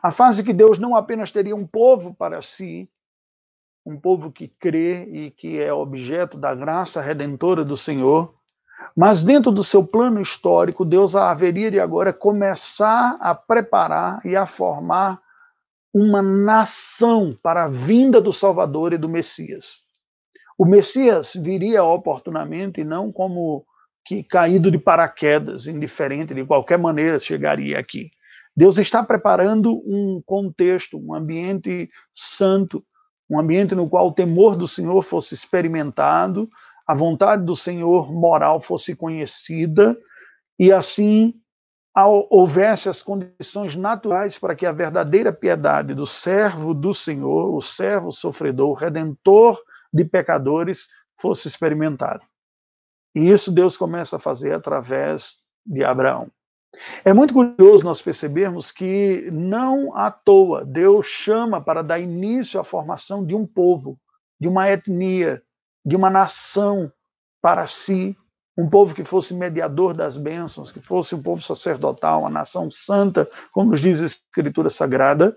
A 0.00 0.12
fase 0.12 0.44
que 0.44 0.52
Deus 0.52 0.78
não 0.78 0.94
apenas 0.94 1.32
teria 1.32 1.56
um 1.56 1.66
povo 1.66 2.14
para 2.14 2.40
si, 2.40 2.88
um 3.84 3.98
povo 3.98 4.30
que 4.30 4.46
crê 4.46 5.06
e 5.06 5.32
que 5.32 5.58
é 5.58 5.72
objeto 5.72 6.38
da 6.38 6.54
graça 6.54 7.02
redentora 7.02 7.64
do 7.64 7.76
Senhor, 7.76 8.32
mas 8.96 9.22
dentro 9.22 9.50
do 9.50 9.64
seu 9.64 9.84
plano 9.84 10.20
histórico, 10.20 10.84
Deus 10.84 11.14
haveria 11.14 11.70
de 11.70 11.80
agora 11.80 12.12
começar 12.12 13.16
a 13.20 13.34
preparar 13.34 14.24
e 14.24 14.36
a 14.36 14.46
formar 14.46 15.20
uma 15.92 16.22
nação 16.22 17.36
para 17.42 17.64
a 17.64 17.68
vinda 17.68 18.20
do 18.20 18.32
Salvador 18.32 18.92
e 18.92 18.98
do 18.98 19.08
Messias. 19.08 19.82
O 20.58 20.64
Messias 20.64 21.32
viria 21.34 21.82
oportunamente 21.84 22.80
e 22.80 22.84
não 22.84 23.12
como 23.12 23.64
que 24.04 24.22
caído 24.22 24.70
de 24.70 24.78
paraquedas, 24.78 25.66
indiferente 25.66 26.34
de 26.34 26.44
qualquer 26.44 26.78
maneira 26.78 27.18
chegaria 27.18 27.78
aqui. 27.78 28.10
Deus 28.56 28.76
está 28.78 29.02
preparando 29.02 29.82
um 29.86 30.22
contexto, 30.24 30.98
um 30.98 31.14
ambiente 31.14 31.88
santo, 32.12 32.84
um 33.28 33.40
ambiente 33.40 33.74
no 33.74 33.88
qual 33.88 34.08
o 34.08 34.12
temor 34.12 34.56
do 34.56 34.68
Senhor 34.68 35.00
fosse 35.02 35.32
experimentado, 35.34 36.50
a 36.86 36.94
vontade 36.94 37.44
do 37.44 37.54
Senhor 37.54 38.12
moral 38.12 38.60
fosse 38.60 38.94
conhecida 38.94 39.96
e 40.58 40.72
assim 40.72 41.34
houvesse 42.30 42.88
as 42.88 43.02
condições 43.02 43.76
naturais 43.76 44.38
para 44.38 44.54
que 44.54 44.64
a 44.64 44.72
verdadeira 44.72 45.32
piedade 45.32 45.94
do 45.94 46.06
servo 46.06 46.72
do 46.72 46.94
Senhor, 46.94 47.54
o 47.54 47.60
servo 47.60 48.10
sofredor, 48.10 48.70
o 48.70 48.74
redentor 48.74 49.60
de 49.92 50.04
pecadores, 50.04 50.88
fosse 51.20 51.48
experimentada. 51.48 52.22
E 53.14 53.30
isso 53.30 53.52
Deus 53.52 53.76
começa 53.76 54.16
a 54.16 54.18
fazer 54.18 54.52
através 54.52 55.36
de 55.66 55.84
Abraão. 55.84 56.30
É 57.04 57.12
muito 57.12 57.34
curioso 57.34 57.84
nós 57.84 58.00
percebermos 58.00 58.72
que 58.72 59.28
não 59.30 59.94
à 59.94 60.10
toa 60.10 60.64
Deus 60.64 61.06
chama 61.06 61.60
para 61.60 61.82
dar 61.82 61.98
início 61.98 62.58
à 62.58 62.64
formação 62.64 63.24
de 63.24 63.34
um 63.34 63.46
povo, 63.46 63.98
de 64.40 64.48
uma 64.48 64.70
etnia, 64.70 65.42
de 65.84 65.96
uma 65.96 66.10
nação 66.10 66.92
para 67.40 67.66
si, 67.66 68.16
um 68.56 68.68
povo 68.68 68.94
que 68.94 69.04
fosse 69.04 69.34
mediador 69.34 69.94
das 69.94 70.16
bênçãos, 70.16 70.70
que 70.70 70.80
fosse 70.80 71.14
um 71.14 71.22
povo 71.22 71.42
sacerdotal, 71.42 72.20
uma 72.20 72.30
nação 72.30 72.70
santa, 72.70 73.28
como 73.50 73.70
nos 73.70 73.80
diz 73.80 74.00
a 74.00 74.06
Escritura 74.06 74.70
Sagrada. 74.70 75.36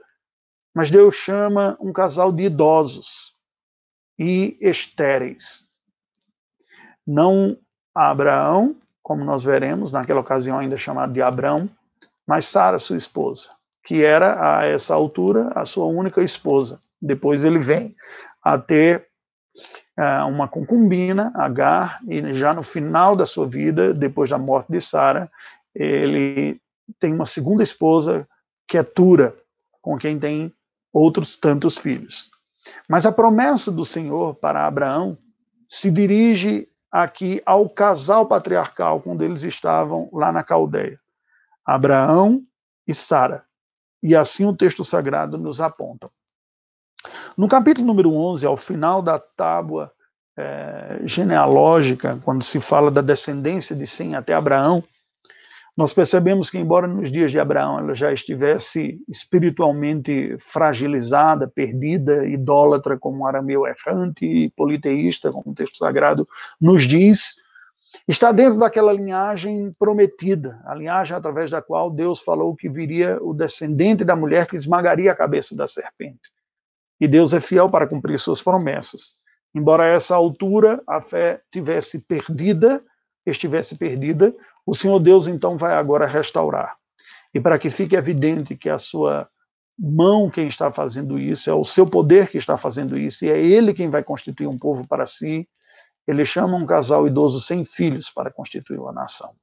Mas 0.74 0.92
Deus 0.92 1.16
chama 1.16 1.78
um 1.80 1.94
casal 1.94 2.32
de 2.32 2.44
idosos 2.44 3.34
e 4.20 4.58
estéreis. 4.60 5.66
Não 7.08 7.58
Abraão, 7.94 8.76
como 9.02 9.24
nós 9.24 9.44
veremos, 9.44 9.92
naquela 9.92 10.20
ocasião 10.20 10.60
ainda 10.60 10.76
chamado 10.76 11.14
de 11.14 11.22
Abrão, 11.22 11.70
mas 12.28 12.46
Sara, 12.46 12.80
sua 12.80 12.98
esposa, 12.98 13.50
que 13.86 14.04
era 14.04 14.60
a 14.60 14.66
essa 14.66 14.94
altura 14.94 15.50
a 15.56 15.66
sua 15.66 15.86
única 15.86 16.22
esposa. 16.22 16.82
Depois 17.02 17.44
ele 17.44 17.60
vem 17.60 17.96
a 18.44 18.58
ter 18.58 19.08
uma 20.28 20.48
concubina, 20.48 21.32
Agar, 21.36 22.00
e 22.08 22.34
já 22.34 22.54
no 22.54 22.64
final 22.64 23.16
da 23.16 23.26
sua 23.26 23.48
vida, 23.48 23.94
depois 23.94 24.30
da 24.30 24.38
morte 24.38 24.72
de 24.72 24.82
Sara, 24.82 25.32
ele 25.74 26.60
tem 27.00 27.14
uma 27.14 27.26
segunda 27.26 27.64
esposa, 27.64 28.28
que 28.68 28.78
é 28.78 28.84
Tura, 28.84 29.36
com 29.82 29.98
quem 29.98 30.20
tem 30.20 30.54
outros 30.92 31.36
tantos 31.36 31.78
filhos. 31.78 32.32
Mas 32.90 33.06
a 33.06 33.12
promessa 33.12 33.72
do 33.72 33.86
Senhor 33.86 34.36
para 34.36 34.66
Abraão 34.66 35.18
se 35.68 35.92
dirige 35.92 36.68
aqui 36.92 37.42
ao 37.46 37.70
casal 37.70 38.26
patriarcal, 38.26 39.02
quando 39.02 39.22
eles 39.22 39.44
estavam 39.44 40.10
lá 40.14 40.32
na 40.32 40.44
Caldeia, 40.44 41.00
Abraão 41.66 42.44
e 42.88 42.94
Sara. 42.94 43.44
E 44.02 44.16
assim 44.16 44.46
o 44.46 44.56
texto 44.56 44.84
sagrado 44.84 45.38
nos 45.38 45.60
aponta. 45.60 46.10
No 47.38 47.48
capítulo 47.48 47.86
número 47.86 48.14
11, 48.14 48.46
ao 48.46 48.58
final 48.58 49.02
da 49.02 49.20
tábua 49.20 49.92
é, 50.38 51.00
genealógica, 51.06 52.20
quando 52.24 52.44
se 52.44 52.60
fala 52.60 52.92
da 52.92 53.02
descendência 53.02 53.76
de 53.76 53.88
Sem 53.88 54.16
até 54.16 54.34
Abraão, 54.34 54.84
nós 55.78 55.94
percebemos 55.94 56.50
que, 56.50 56.58
embora 56.58 56.88
nos 56.88 57.12
dias 57.12 57.32
de 57.32 57.40
Abraão 57.40 57.80
ela 57.80 57.94
já 57.94 58.12
estivesse 58.12 58.98
espiritualmente 59.10 60.38
fragilizada, 60.40 61.50
perdida, 61.50 62.26
idólatra, 62.26 62.98
como 62.98 63.20
um 63.20 63.28
arameu 63.28 63.68
errante 63.68 64.26
e 64.26 64.50
politeísta, 64.52 65.32
como 65.32 65.52
o 65.52 65.54
texto 65.54 65.78
sagrado 65.78 66.28
nos 66.62 66.88
diz, 66.88 67.44
está 68.08 68.32
dentro 68.32 68.58
daquela 68.58 68.94
linhagem 68.94 69.76
prometida, 69.78 70.62
a 70.66 70.74
linhagem 70.74 71.16
através 71.16 71.52
da 71.52 71.62
qual 71.62 71.92
Deus 71.92 72.22
falou 72.22 72.56
que 72.56 72.70
viria 72.70 73.20
o 73.22 73.34
descendente 73.34 74.06
da 74.06 74.16
mulher 74.16 74.48
que 74.48 74.56
esmagaria 74.56 75.12
a 75.12 75.16
cabeça 75.16 75.58
da 75.58 75.68
serpente. 75.68 76.35
E 77.00 77.08
Deus 77.08 77.34
é 77.34 77.40
fiel 77.40 77.70
para 77.70 77.88
cumprir 77.88 78.20
suas 78.20 78.42
promessas. 78.42 79.16
Embora 79.54 79.84
a 79.84 79.88
essa 79.88 80.16
altura 80.16 80.82
a 80.88 81.02
fé 81.02 81.42
tivesse 81.52 82.00
perdida, 82.00 82.84
estivesse 83.26 83.76
perdida, 83.76 84.36
o 84.66 84.76
Senhor 84.76 85.00
Deus 85.00 85.28
então 85.28 85.58
vai 85.58 85.74
agora 85.74 86.06
restaurar. 86.06 86.76
E 87.34 87.40
para 87.40 87.60
que 87.60 87.70
fique 87.70 87.96
evidente 87.96 88.56
que 88.56 88.70
a 88.70 88.78
sua 88.78 89.30
mão 89.78 90.30
quem 90.30 90.48
está 90.48 90.72
fazendo 90.72 91.20
isso, 91.20 91.50
é 91.50 91.54
o 91.54 91.66
seu 91.66 91.86
poder 91.86 92.30
que 92.30 92.38
está 92.38 92.58
fazendo 92.58 92.98
isso, 92.98 93.26
e 93.26 93.30
é 93.30 93.38
ele 93.38 93.74
quem 93.74 93.90
vai 93.90 94.04
constituir 94.04 94.48
um 94.48 94.58
povo 94.58 94.88
para 94.88 95.06
si, 95.06 95.48
ele 96.08 96.24
chama 96.26 96.56
um 96.56 96.66
casal 96.66 97.08
idoso 97.08 97.42
sem 97.42 97.66
filhos 97.66 98.10
para 98.10 98.32
constituir 98.32 98.80
uma 98.80 98.94
nação. 98.94 99.34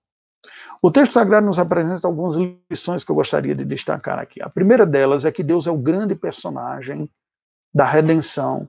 O 0.80 0.90
texto 0.90 1.12
sagrado 1.12 1.46
nos 1.46 1.58
apresenta 1.58 2.06
algumas 2.06 2.36
lições 2.70 3.04
que 3.04 3.10
eu 3.10 3.16
gostaria 3.16 3.54
de 3.54 3.64
destacar 3.64 4.18
aqui. 4.18 4.42
A 4.42 4.48
primeira 4.48 4.86
delas 4.86 5.24
é 5.24 5.32
que 5.32 5.42
Deus 5.42 5.66
é 5.66 5.70
o 5.70 5.78
grande 5.78 6.14
personagem 6.14 7.08
da 7.74 7.84
redenção, 7.84 8.68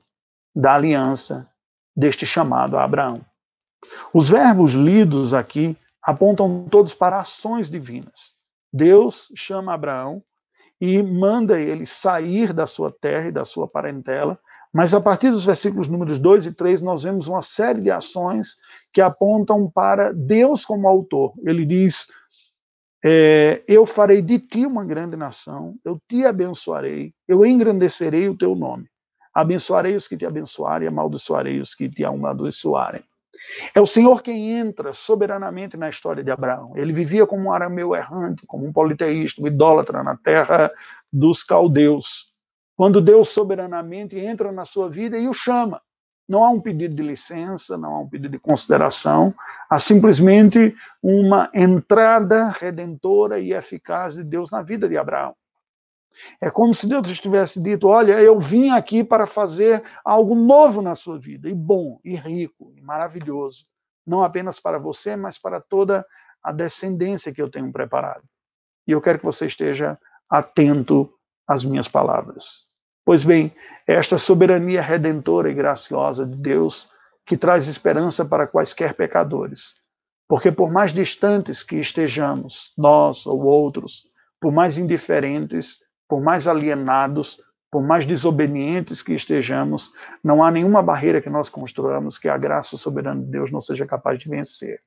da 0.56 0.76
aliança, 0.76 1.50
deste 1.96 2.26
chamado 2.26 2.78
a 2.78 2.84
Abraão. 2.84 3.24
Os 4.14 4.30
verbos 4.30 4.74
lidos 4.74 5.34
aqui 5.34 5.78
apontam 6.02 6.68
todos 6.70 6.94
para 6.94 7.20
ações 7.20 7.70
divinas. 7.70 8.34
Deus 8.72 9.32
chama 9.36 9.74
Abraão 9.74 10.24
e 10.82 11.02
manda 11.02 11.60
ele 11.60 11.86
sair 11.86 12.52
da 12.52 12.66
sua 12.66 12.92
terra 12.92 13.28
e 13.28 13.32
da 13.32 13.46
sua 13.46 13.68
parentela, 13.68 14.40
mas 14.74 14.94
a 14.94 15.00
partir 15.00 15.30
dos 15.30 15.46
versículos 15.46 15.88
números 15.88 16.18
2 16.18 16.48
e 16.48 16.54
3 16.54 16.82
nós 16.82 17.04
vemos 17.04 17.28
uma 17.28 17.42
série 17.42 17.80
de 17.80 17.92
ações 17.92 18.58
que 18.92 19.00
apontam 19.00 19.70
para 19.70 20.12
Deus 20.12 20.66
como 20.66 20.88
autor. 20.88 21.34
Ele 21.46 21.64
diz: 21.66 22.08
é, 23.06 23.64
Eu 23.68 23.86
farei 23.86 24.22
de 24.22 24.40
ti 24.40 24.66
uma 24.66 24.84
grande 24.84 25.16
nação, 25.16 25.76
eu 25.86 26.02
te 26.10 26.26
abençoarei, 26.26 27.14
eu 27.28 27.46
engrandecerei 27.46 28.28
o 28.28 28.38
teu 28.38 28.56
nome. 28.56 28.90
Abençoarei 29.34 29.96
os 29.96 30.08
que 30.08 30.16
te 30.16 30.26
abençoarem, 30.26 30.88
amaldiçoarei 30.88 31.60
os 31.60 31.74
que 31.74 31.90
te 31.90 32.06
amaldiçoarem. 32.06 33.04
É 33.74 33.82
o 33.82 33.86
Senhor 33.86 34.22
quem 34.22 34.52
entra 34.52 34.94
soberanamente 34.94 35.76
na 35.76 35.90
história 35.90 36.24
de 36.24 36.32
Abraão. 36.32 36.74
Ele 36.76 36.94
vivia 36.94 37.26
como 37.26 37.46
um 37.46 37.52
arameu 37.52 37.96
errante, 37.96 38.46
como 38.48 38.66
um 38.66 38.72
politeísta, 38.72 39.42
um 39.42 39.48
idólatra 39.48 40.04
na 40.04 40.16
terra 40.16 40.72
dos 41.12 41.44
caldeus. 41.44 42.32
Quando 42.76 43.02
Deus 43.02 43.30
soberanamente 43.30 44.18
entra 44.18 44.52
na 44.52 44.66
sua 44.66 44.90
vida 44.90 45.18
e 45.18 45.28
o 45.28 45.34
chama. 45.34 45.82
Não 46.28 46.44
há 46.44 46.50
um 46.50 46.62
pedido 46.62 46.96
de 46.96 47.04
licença, 47.04 47.78
não 47.78 47.96
há 47.96 48.00
um 48.00 48.10
pedido 48.10 48.32
de 48.32 48.40
consideração, 48.40 49.36
há 49.70 49.78
simplesmente 49.78 50.74
uma 51.02 51.50
entrada 51.54 52.48
redentora 52.48 53.40
e 53.40 53.52
eficaz 53.52 54.16
de 54.16 54.24
Deus 54.24 54.50
na 54.50 54.62
vida 54.62 54.88
de 54.88 54.98
Abraão. 54.98 55.36
É 56.40 56.50
como 56.50 56.74
se 56.74 56.88
Deus 56.88 57.20
tivesse 57.20 57.62
dito: 57.62 57.88
Olha, 57.88 58.22
eu 58.22 58.40
vim 58.40 58.70
aqui 58.70 59.04
para 59.04 59.26
fazer 59.28 59.84
algo 60.04 60.36
novo 60.36 60.82
na 60.82 60.96
sua 60.96 61.20
vida, 61.20 61.50
e 61.50 61.54
bom, 61.54 62.00
e 62.04 62.16
rico, 62.16 62.74
e 62.76 62.82
maravilhoso. 62.82 63.66
Não 64.06 64.24
apenas 64.24 64.60
para 64.60 64.78
você, 64.78 65.16
mas 65.16 65.38
para 65.38 65.62
toda 65.62 66.06
a 66.44 66.52
descendência 66.52 67.34
que 67.34 67.42
eu 67.42 67.50
tenho 67.50 67.72
preparado. 67.72 68.24
E 68.88 68.92
eu 68.92 69.02
quero 69.02 69.20
que 69.20 69.26
você 69.26 69.46
esteja 69.46 69.98
atento 70.30 71.10
às 71.48 71.64
minhas 71.64 71.88
palavras. 71.88 72.64
Pois 73.06 73.24
bem, 73.24 73.54
esta 73.88 74.18
soberania 74.18 74.82
redentora 74.82 75.50
e 75.50 75.54
graciosa 75.54 76.26
de 76.26 76.36
Deus 76.36 76.90
que 77.26 77.38
traz 77.38 77.68
esperança 77.68 78.26
para 78.26 78.48
quaisquer 78.48 78.94
pecadores. 78.94 79.76
Porque 80.28 80.52
por 80.52 80.72
mais 80.72 80.94
distantes 80.94 81.64
que 81.64 81.76
estejamos, 81.76 82.74
nós 82.78 83.26
ou 83.26 83.44
outros, 83.44 84.04
por 84.40 84.52
mais 84.52 84.78
indiferentes, 84.78 85.80
por 86.08 86.22
mais 86.22 86.48
alienados, 86.48 87.42
por 87.72 87.82
mais 87.82 88.06
desobedientes 88.06 89.02
que 89.02 89.14
estejamos, 89.14 89.92
não 90.24 90.44
há 90.44 90.52
nenhuma 90.52 90.84
barreira 90.84 91.22
que 91.22 91.30
nós 91.30 91.50
construamos 91.50 92.18
que 92.18 92.30
a 92.30 92.38
graça 92.38 92.78
soberana 92.78 93.22
de 93.22 93.32
Deus 93.32 93.52
não 93.52 93.62
seja 93.62 93.86
capaz 93.86 94.20
de 94.20 94.30
vencer. 94.30 94.82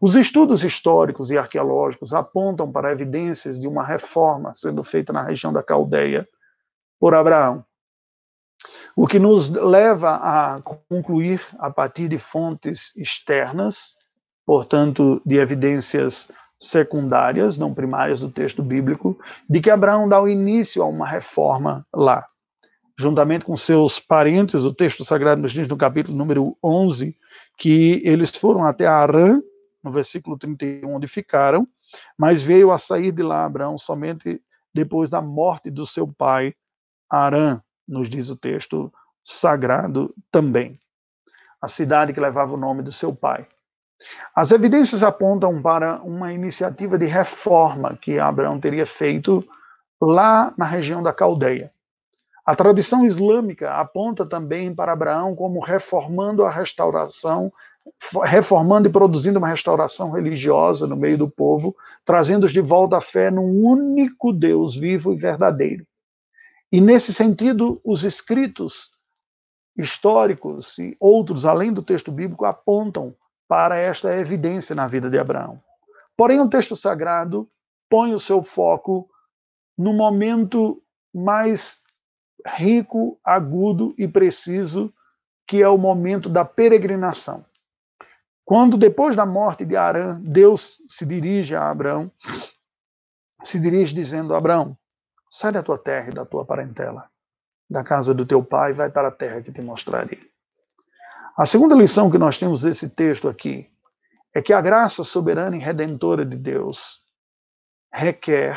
Os 0.00 0.14
estudos 0.14 0.64
históricos 0.64 1.30
e 1.30 1.38
arqueológicos 1.38 2.12
apontam 2.12 2.70
para 2.70 2.92
evidências 2.92 3.58
de 3.58 3.66
uma 3.66 3.84
reforma 3.84 4.52
sendo 4.54 4.82
feita 4.82 5.12
na 5.12 5.22
região 5.22 5.52
da 5.52 5.62
Caldeia 5.62 6.28
por 6.98 7.14
Abraão. 7.14 7.64
O 8.96 9.06
que 9.06 9.18
nos 9.18 9.50
leva 9.50 10.16
a 10.16 10.62
concluir, 10.62 11.40
a 11.58 11.70
partir 11.70 12.08
de 12.08 12.18
fontes 12.18 12.92
externas, 12.96 13.96
portanto, 14.46 15.20
de 15.24 15.36
evidências 15.36 16.30
secundárias, 16.60 17.58
não 17.58 17.74
primárias 17.74 18.20
do 18.20 18.30
texto 18.30 18.62
bíblico, 18.62 19.18
de 19.48 19.60
que 19.60 19.70
Abraão 19.70 20.08
dá 20.08 20.20
o 20.20 20.28
início 20.28 20.82
a 20.82 20.86
uma 20.86 21.06
reforma 21.06 21.86
lá. 21.94 22.26
Juntamente 22.98 23.44
com 23.44 23.56
seus 23.56 23.98
parentes, 23.98 24.62
o 24.62 24.72
texto 24.72 25.04
sagrado 25.04 25.42
nos 25.42 25.52
diz 25.52 25.66
no 25.66 25.76
capítulo 25.76 26.16
número 26.16 26.56
11 26.62 27.16
que 27.58 28.00
eles 28.04 28.30
foram 28.30 28.64
até 28.64 28.86
Arã, 28.86 29.40
no 29.82 29.90
versículo 29.90 30.38
31, 30.38 30.94
onde 30.94 31.06
ficaram, 31.06 31.66
mas 32.16 32.42
veio 32.42 32.70
a 32.70 32.78
sair 32.78 33.12
de 33.12 33.22
lá 33.22 33.44
Abraão 33.44 33.76
somente 33.76 34.40
depois 34.72 35.10
da 35.10 35.20
morte 35.20 35.70
do 35.70 35.86
seu 35.86 36.06
pai 36.06 36.54
Arã, 37.10 37.60
nos 37.86 38.08
diz 38.08 38.28
o 38.28 38.36
texto 38.36 38.92
sagrado 39.22 40.14
também. 40.30 40.80
A 41.60 41.68
cidade 41.68 42.12
que 42.12 42.20
levava 42.20 42.54
o 42.54 42.58
nome 42.58 42.82
do 42.82 42.92
seu 42.92 43.14
pai. 43.14 43.46
As 44.34 44.50
evidências 44.50 45.02
apontam 45.02 45.60
para 45.62 46.00
uma 46.02 46.32
iniciativa 46.32 46.98
de 46.98 47.06
reforma 47.06 47.98
que 48.00 48.18
Abraão 48.18 48.58
teria 48.60 48.86
feito 48.86 49.46
lá 50.00 50.52
na 50.56 50.66
região 50.66 51.02
da 51.02 51.12
Caldeia. 51.12 51.72
A 52.44 52.54
tradição 52.54 53.06
islâmica 53.06 53.72
aponta 53.74 54.26
também 54.26 54.74
para 54.74 54.92
Abraão 54.92 55.34
como 55.34 55.60
reformando 55.60 56.44
a 56.44 56.50
restauração 56.50 57.52
reformando 58.24 58.88
e 58.88 58.92
produzindo 58.92 59.38
uma 59.38 59.48
restauração 59.48 60.10
religiosa 60.10 60.86
no 60.86 60.96
meio 60.96 61.18
do 61.18 61.28
povo, 61.28 61.76
trazendo-os 62.04 62.52
de 62.52 62.60
volta 62.60 62.96
à 62.96 63.00
fé 63.00 63.30
num 63.30 63.62
único 63.62 64.32
Deus 64.32 64.74
vivo 64.74 65.12
e 65.12 65.16
verdadeiro. 65.16 65.86
E 66.72 66.80
nesse 66.80 67.12
sentido, 67.12 67.80
os 67.84 68.04
escritos 68.04 68.90
históricos 69.76 70.78
e 70.78 70.96
outros, 70.98 71.44
além 71.44 71.72
do 71.72 71.82
texto 71.82 72.10
bíblico, 72.10 72.44
apontam 72.44 73.14
para 73.48 73.76
esta 73.76 74.14
evidência 74.16 74.74
na 74.74 74.86
vida 74.86 75.10
de 75.10 75.18
Abraão. 75.18 75.62
Porém, 76.16 76.40
o 76.40 76.48
texto 76.48 76.74
sagrado 76.74 77.48
põe 77.88 78.14
o 78.14 78.18
seu 78.18 78.42
foco 78.42 79.08
no 79.76 79.92
momento 79.92 80.82
mais 81.14 81.82
rico, 82.46 83.18
agudo 83.24 83.94
e 83.98 84.06
preciso, 84.06 84.92
que 85.46 85.62
é 85.62 85.68
o 85.68 85.78
momento 85.78 86.28
da 86.28 86.44
peregrinação. 86.44 87.44
Quando, 88.44 88.76
depois 88.76 89.16
da 89.16 89.24
morte 89.24 89.64
de 89.64 89.76
Arã, 89.76 90.20
Deus 90.22 90.82
se 90.86 91.06
dirige 91.06 91.54
a 91.56 91.70
Abraão, 91.70 92.10
se 93.42 93.58
dirige 93.58 93.94
dizendo: 93.94 94.34
Abraão, 94.34 94.76
sai 95.30 95.52
da 95.52 95.62
tua 95.62 95.78
terra 95.78 96.10
e 96.10 96.14
da 96.14 96.26
tua 96.26 96.44
parentela, 96.44 97.10
da 97.68 97.82
casa 97.82 98.12
do 98.12 98.26
teu 98.26 98.44
pai, 98.44 98.72
vai 98.72 98.90
para 98.90 99.08
a 99.08 99.12
terra 99.12 99.42
que 99.42 99.52
te 99.52 99.62
mostrarei. 99.62 100.33
A 101.36 101.46
segunda 101.46 101.74
lição 101.74 102.08
que 102.08 102.16
nós 102.16 102.38
temos 102.38 102.62
desse 102.62 102.88
texto 102.88 103.28
aqui 103.28 103.68
é 104.32 104.40
que 104.40 104.52
a 104.52 104.60
graça 104.60 105.02
soberana 105.02 105.56
e 105.56 105.58
redentora 105.58 106.24
de 106.24 106.36
Deus 106.36 107.02
requer 107.92 108.56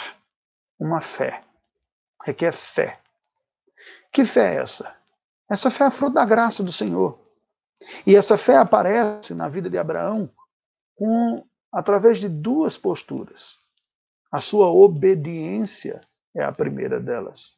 uma 0.79 1.01
fé, 1.01 1.43
requer 2.23 2.51
fé. 2.51 2.99
Que 4.13 4.23
fé 4.23 4.53
é 4.53 4.57
essa? 4.57 4.95
Essa 5.49 5.71
fé 5.71 5.85
é 5.85 5.89
fruto 5.89 6.13
da 6.13 6.25
graça 6.25 6.61
do 6.61 6.71
Senhor. 6.71 7.19
E 8.05 8.15
essa 8.15 8.37
fé 8.37 8.57
aparece 8.57 9.33
na 9.33 9.49
vida 9.49 9.71
de 9.71 9.77
Abraão 9.79 10.29
com, 10.95 11.43
através 11.71 12.19
de 12.19 12.29
duas 12.29 12.77
posturas. 12.77 13.57
A 14.31 14.39
sua 14.39 14.67
obediência 14.69 15.99
é 16.35 16.43
a 16.43 16.51
primeira 16.51 16.99
delas. 16.99 17.57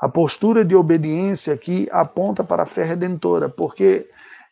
A 0.00 0.08
postura 0.08 0.64
de 0.64 0.74
obediência 0.74 1.54
aqui 1.54 1.88
aponta 1.92 2.42
para 2.42 2.64
a 2.64 2.66
fé 2.66 2.82
redentora, 2.82 3.48
porque 3.48 4.10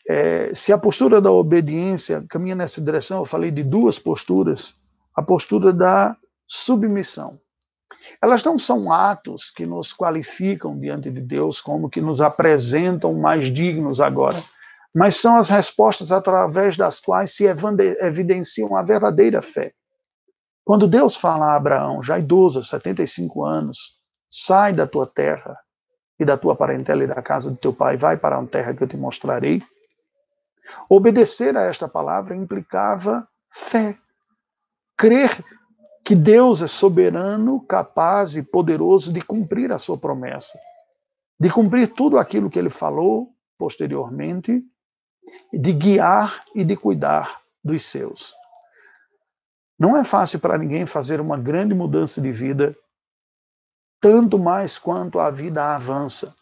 é, 0.08 0.54
se 0.54 0.72
a 0.72 0.78
postura 0.78 1.20
da 1.20 1.30
obediência 1.30 2.24
caminha 2.28 2.54
nessa 2.54 2.80
direção, 2.80 3.18
eu 3.18 3.24
falei 3.24 3.50
de 3.50 3.62
duas 3.62 3.98
posturas, 3.98 4.74
a 5.14 5.22
postura 5.22 5.72
da 5.72 6.16
submissão. 6.46 7.38
Elas 8.20 8.42
não 8.42 8.58
são 8.58 8.92
atos 8.92 9.50
que 9.50 9.64
nos 9.64 9.92
qualificam 9.92 10.78
diante 10.78 11.10
de 11.10 11.20
Deus 11.20 11.60
como 11.60 11.88
que 11.88 12.00
nos 12.00 12.20
apresentam 12.20 13.14
mais 13.14 13.52
dignos 13.52 14.00
agora, 14.00 14.42
mas 14.94 15.16
são 15.16 15.36
as 15.36 15.48
respostas 15.48 16.12
através 16.12 16.76
das 16.76 17.00
quais 17.00 17.34
se 17.34 17.44
evidenciam 17.44 18.76
a 18.76 18.82
verdadeira 18.82 19.40
fé. 19.40 19.72
Quando 20.64 20.86
Deus 20.86 21.16
fala 21.16 21.46
a 21.46 21.56
Abraão, 21.56 22.02
já 22.02 22.18
idoso, 22.18 22.62
75 22.62 23.44
anos, 23.44 23.98
sai 24.30 24.72
da 24.72 24.86
tua 24.86 25.06
terra 25.06 25.56
e 26.18 26.24
da 26.24 26.36
tua 26.36 26.54
parentela 26.54 27.02
e 27.02 27.06
da 27.06 27.20
casa 27.22 27.50
do 27.50 27.56
teu 27.56 27.72
pai, 27.72 27.96
vai 27.96 28.16
para 28.16 28.38
a 28.38 28.46
terra 28.46 28.74
que 28.74 28.82
eu 28.82 28.88
te 28.88 28.96
mostrarei. 28.96 29.62
Obedecer 30.88 31.56
a 31.56 31.62
esta 31.62 31.88
palavra 31.88 32.36
implicava 32.36 33.28
fé. 33.48 33.98
Crer 34.96 35.44
que 36.04 36.14
Deus 36.14 36.62
é 36.62 36.66
soberano, 36.66 37.60
capaz 37.60 38.36
e 38.36 38.42
poderoso 38.42 39.12
de 39.12 39.20
cumprir 39.20 39.72
a 39.72 39.78
sua 39.78 39.96
promessa, 39.96 40.58
de 41.38 41.50
cumprir 41.50 41.92
tudo 41.92 42.18
aquilo 42.18 42.50
que 42.50 42.58
ele 42.58 42.70
falou 42.70 43.32
posteriormente 43.56 44.64
de 45.52 45.72
guiar 45.72 46.44
e 46.54 46.64
de 46.64 46.76
cuidar 46.76 47.40
dos 47.62 47.84
seus. 47.84 48.34
Não 49.78 49.96
é 49.96 50.04
fácil 50.04 50.40
para 50.40 50.58
ninguém 50.58 50.86
fazer 50.86 51.20
uma 51.20 51.38
grande 51.38 51.74
mudança 51.74 52.20
de 52.20 52.30
vida, 52.30 52.76
tanto 54.00 54.38
mais 54.38 54.78
quanto 54.78 55.20
a 55.20 55.30
vida 55.30 55.74
avança. 55.74 56.34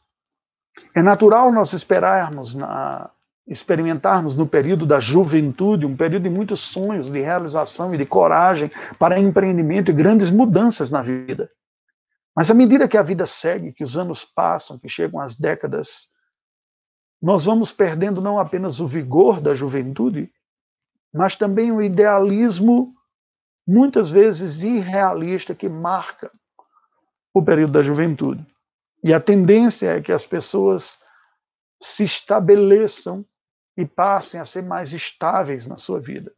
É 0.95 1.03
natural 1.03 1.53
nós 1.53 1.73
esperarmos, 1.73 2.55
na, 2.55 3.11
experimentarmos 3.51 4.37
no 4.37 4.47
período 4.47 4.87
da 4.87 5.01
juventude, 5.01 5.85
um 5.85 5.97
período 5.97 6.23
de 6.23 6.31
muitos 6.31 6.61
sonhos, 6.61 7.11
de 7.11 7.21
realização 7.21 7.93
e 7.93 7.99
de 7.99 8.07
coragem 8.07 8.71
para 8.97 9.19
empreendimento 9.19 9.91
e 9.91 9.95
grandes 9.95 10.31
mudanças 10.31 10.89
na 10.89 11.03
vida. 11.03 11.49
Mas 12.35 12.49
à 12.49 12.55
medida 12.55 12.87
que 12.87 12.97
a 12.97 13.03
vida 13.03 13.27
segue, 13.27 13.73
que 13.73 13.83
os 13.83 13.97
anos 13.97 14.25
passam, 14.25 14.79
que 14.79 14.89
chegam 14.89 15.19
as 15.19 15.35
décadas, 15.35 16.09
nós 17.21 17.45
vamos 17.45 17.73
perdendo 17.73 18.21
não 18.21 18.39
apenas 18.39 18.79
o 18.79 18.87
vigor 18.87 19.41
da 19.41 19.53
juventude, 19.53 20.33
mas 21.13 21.35
também 21.35 21.73
o 21.73 21.83
idealismo, 21.83 22.95
muitas 23.67 24.11
vezes 24.11 24.63
irrealista, 24.63 25.57
que 25.57 25.69
marca 25.69 26.31
o 27.35 27.43
período 27.43 27.73
da 27.73 27.83
juventude. 27.83 28.47
E 29.03 29.13
a 29.13 29.21
tendência 29.21 29.89
é 29.97 30.01
que 30.01 30.13
as 30.13 30.25
pessoas 30.25 31.01
se 31.83 32.05
estabeleçam 32.05 33.25
e 33.81 33.87
passem 33.87 34.39
a 34.39 34.45
ser 34.45 34.63
mais 34.63 34.93
estáveis 34.93 35.67
na 35.67 35.77
sua 35.77 35.99
vida. 35.99 36.33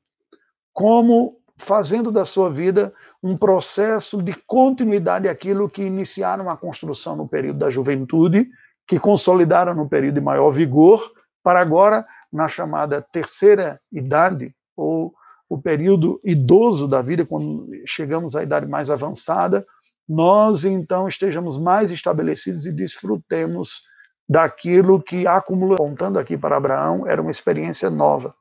Como 0.73 1.37
fazendo 1.57 2.11
da 2.11 2.25
sua 2.25 2.49
vida 2.49 2.95
um 3.23 3.37
processo 3.37 4.23
de 4.23 4.33
continuidade 4.47 5.27
daquilo 5.27 5.69
que 5.69 5.83
iniciaram 5.83 6.49
a 6.49 6.57
construção 6.57 7.17
no 7.17 7.29
período 7.29 7.59
da 7.59 7.71
juventude 7.71 8.49
que 8.87 8.99
consolidaram 8.99 9.75
no 9.75 9.89
período 9.89 10.15
de 10.15 10.21
maior 10.21 10.51
vigor, 10.51 11.13
para 11.43 11.61
agora, 11.61 12.07
na 12.33 12.49
chamada 12.49 13.03
terceira 13.03 13.81
idade, 13.91 14.55
ou 14.77 15.13
o 15.49 15.61
período 15.61 16.21
idoso 16.25 16.87
da 16.89 17.03
vida, 17.03 17.25
quando 17.25 17.69
chegamos 17.87 18.35
à 18.37 18.43
idade 18.43 18.67
mais 18.67 18.91
avançada, 18.91 19.67
nós 20.09 20.65
então 20.65 21.09
estejamos 21.09 21.59
mais 21.59 21.91
estabelecidos 21.91 22.67
e 22.67 22.73
desfrutemos 22.73 23.83
daquilo 24.29 25.03
que 25.03 25.27
acumulou, 25.27 25.75
apontando 25.75 26.19
aqui 26.19 26.37
para 26.37 26.57
Abraão, 26.57 27.07
era 27.07 27.21
uma 27.21 27.31
experiência 27.31 27.91
nova, 27.91 28.35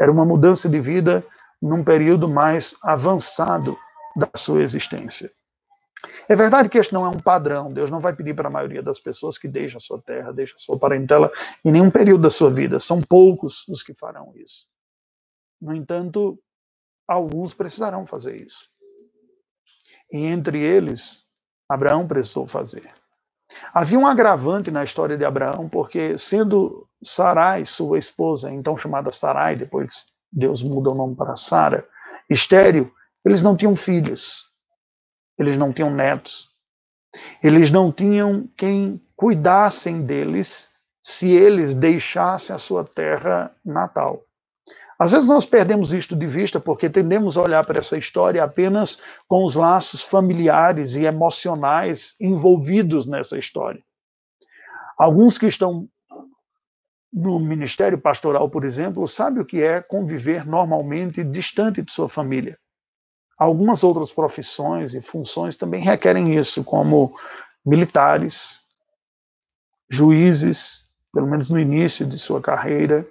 era 0.00 0.10
uma 0.10 0.24
mudança 0.24 0.68
de 0.68 0.80
vida 0.80 1.24
num 1.60 1.84
período 1.84 2.28
mais 2.28 2.74
avançado 2.82 3.78
da 4.16 4.28
sua 4.36 4.62
existência. 4.62 5.30
É 6.28 6.34
verdade 6.34 6.68
que 6.68 6.78
este 6.78 6.92
não 6.92 7.06
é 7.06 7.08
um 7.08 7.20
padrão. 7.20 7.72
Deus 7.72 7.90
não 7.90 8.00
vai 8.00 8.14
pedir 8.14 8.34
para 8.34 8.48
a 8.48 8.50
maioria 8.50 8.82
das 8.82 8.98
pessoas 8.98 9.38
que 9.38 9.46
deixem 9.46 9.76
a 9.76 9.80
sua 9.80 10.00
terra, 10.00 10.32
deixem 10.32 10.56
a 10.56 10.58
sua 10.58 10.78
parentela 10.78 11.30
em 11.64 11.70
nenhum 11.70 11.90
período 11.90 12.22
da 12.22 12.30
sua 12.30 12.50
vida. 12.50 12.80
São 12.80 13.00
poucos 13.00 13.66
os 13.68 13.82
que 13.82 13.94
farão 13.94 14.32
isso. 14.34 14.66
No 15.60 15.74
entanto, 15.74 16.38
alguns 17.06 17.54
precisarão 17.54 18.04
fazer 18.04 18.40
isso. 18.40 18.68
E 20.10 20.24
entre 20.24 20.60
eles, 20.60 21.24
Abraão 21.68 22.06
precisou 22.06 22.46
fazer. 22.46 22.92
Havia 23.72 23.98
um 23.98 24.06
agravante 24.06 24.70
na 24.70 24.84
história 24.84 25.16
de 25.16 25.24
Abraão, 25.24 25.68
porque 25.68 26.16
sendo 26.18 26.86
Sarai 27.02 27.64
sua 27.64 27.98
esposa, 27.98 28.50
então 28.50 28.76
chamada 28.76 29.10
Sarai, 29.10 29.56
depois 29.56 30.06
Deus 30.30 30.62
muda 30.62 30.90
o 30.90 30.94
nome 30.94 31.16
para 31.16 31.36
Sara, 31.36 31.86
estéreo, 32.30 32.92
eles 33.24 33.42
não 33.42 33.56
tinham 33.56 33.76
filhos 33.76 34.52
eles 35.38 35.56
não 35.56 35.72
tinham 35.72 35.90
netos, 35.90 36.50
eles 37.42 37.70
não 37.70 37.92
tinham 37.92 38.48
quem 38.56 39.00
cuidassem 39.16 40.02
deles 40.02 40.70
se 41.02 41.30
eles 41.30 41.74
deixassem 41.74 42.54
a 42.54 42.58
sua 42.58 42.84
terra 42.84 43.54
natal. 43.64 44.24
Às 45.02 45.10
vezes 45.10 45.28
nós 45.28 45.44
perdemos 45.44 45.92
isto 45.92 46.14
de 46.14 46.28
vista 46.28 46.60
porque 46.60 46.88
tendemos 46.88 47.36
a 47.36 47.42
olhar 47.42 47.66
para 47.66 47.80
essa 47.80 47.98
história 47.98 48.44
apenas 48.44 49.00
com 49.26 49.44
os 49.44 49.56
laços 49.56 50.00
familiares 50.00 50.94
e 50.94 51.02
emocionais 51.02 52.14
envolvidos 52.20 53.04
nessa 53.04 53.36
história. 53.36 53.82
Alguns 54.96 55.38
que 55.38 55.46
estão 55.46 55.88
no 57.12 57.40
ministério 57.40 57.98
pastoral, 57.98 58.48
por 58.48 58.64
exemplo, 58.64 59.08
sabem 59.08 59.42
o 59.42 59.44
que 59.44 59.60
é 59.60 59.82
conviver 59.82 60.46
normalmente 60.46 61.24
distante 61.24 61.82
de 61.82 61.90
sua 61.90 62.08
família. 62.08 62.56
Algumas 63.36 63.82
outras 63.82 64.12
profissões 64.12 64.94
e 64.94 65.00
funções 65.00 65.56
também 65.56 65.80
requerem 65.80 66.36
isso, 66.36 66.62
como 66.62 67.12
militares, 67.66 68.60
juízes, 69.90 70.88
pelo 71.12 71.26
menos 71.26 71.50
no 71.50 71.58
início 71.58 72.06
de 72.06 72.16
sua 72.20 72.40
carreira, 72.40 73.04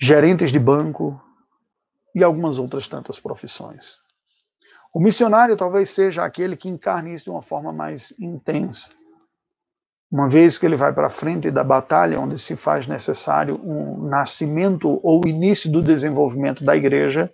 gerentes 0.00 0.52
de 0.52 0.58
banco 0.58 1.20
e 2.14 2.22
algumas 2.22 2.58
outras 2.58 2.86
tantas 2.86 3.18
profissões. 3.18 3.98
O 4.94 5.00
missionário 5.00 5.56
talvez 5.56 5.90
seja 5.90 6.24
aquele 6.24 6.56
que 6.56 6.68
encarne 6.68 7.12
isso 7.12 7.24
de 7.24 7.30
uma 7.30 7.42
forma 7.42 7.72
mais 7.72 8.12
intensa. 8.18 8.90
Uma 10.10 10.28
vez 10.28 10.56
que 10.56 10.64
ele 10.64 10.76
vai 10.76 10.92
para 10.92 11.08
a 11.08 11.10
frente 11.10 11.50
da 11.50 11.62
batalha, 11.62 12.18
onde 12.18 12.38
se 12.38 12.56
faz 12.56 12.86
necessário 12.86 13.60
um 13.62 14.08
nascimento 14.08 14.98
ou 15.02 15.20
início 15.26 15.70
do 15.70 15.82
desenvolvimento 15.82 16.64
da 16.64 16.74
igreja, 16.74 17.30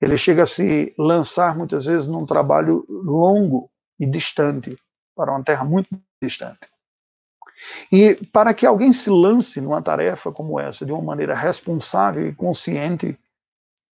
ele 0.00 0.16
chega 0.16 0.44
a 0.44 0.46
se 0.46 0.94
lançar 0.98 1.56
muitas 1.56 1.84
vezes 1.84 2.06
num 2.06 2.24
trabalho 2.24 2.86
longo 2.88 3.70
e 4.00 4.06
distante, 4.06 4.74
para 5.14 5.32
uma 5.32 5.44
terra 5.44 5.64
muito 5.64 5.88
distante. 6.22 6.60
E 7.90 8.14
para 8.32 8.54
que 8.54 8.66
alguém 8.66 8.92
se 8.92 9.10
lance 9.10 9.60
numa 9.60 9.82
tarefa 9.82 10.30
como 10.30 10.58
essa 10.58 10.86
de 10.86 10.92
uma 10.92 11.02
maneira 11.02 11.34
responsável 11.34 12.26
e 12.28 12.34
consciente, 12.34 13.18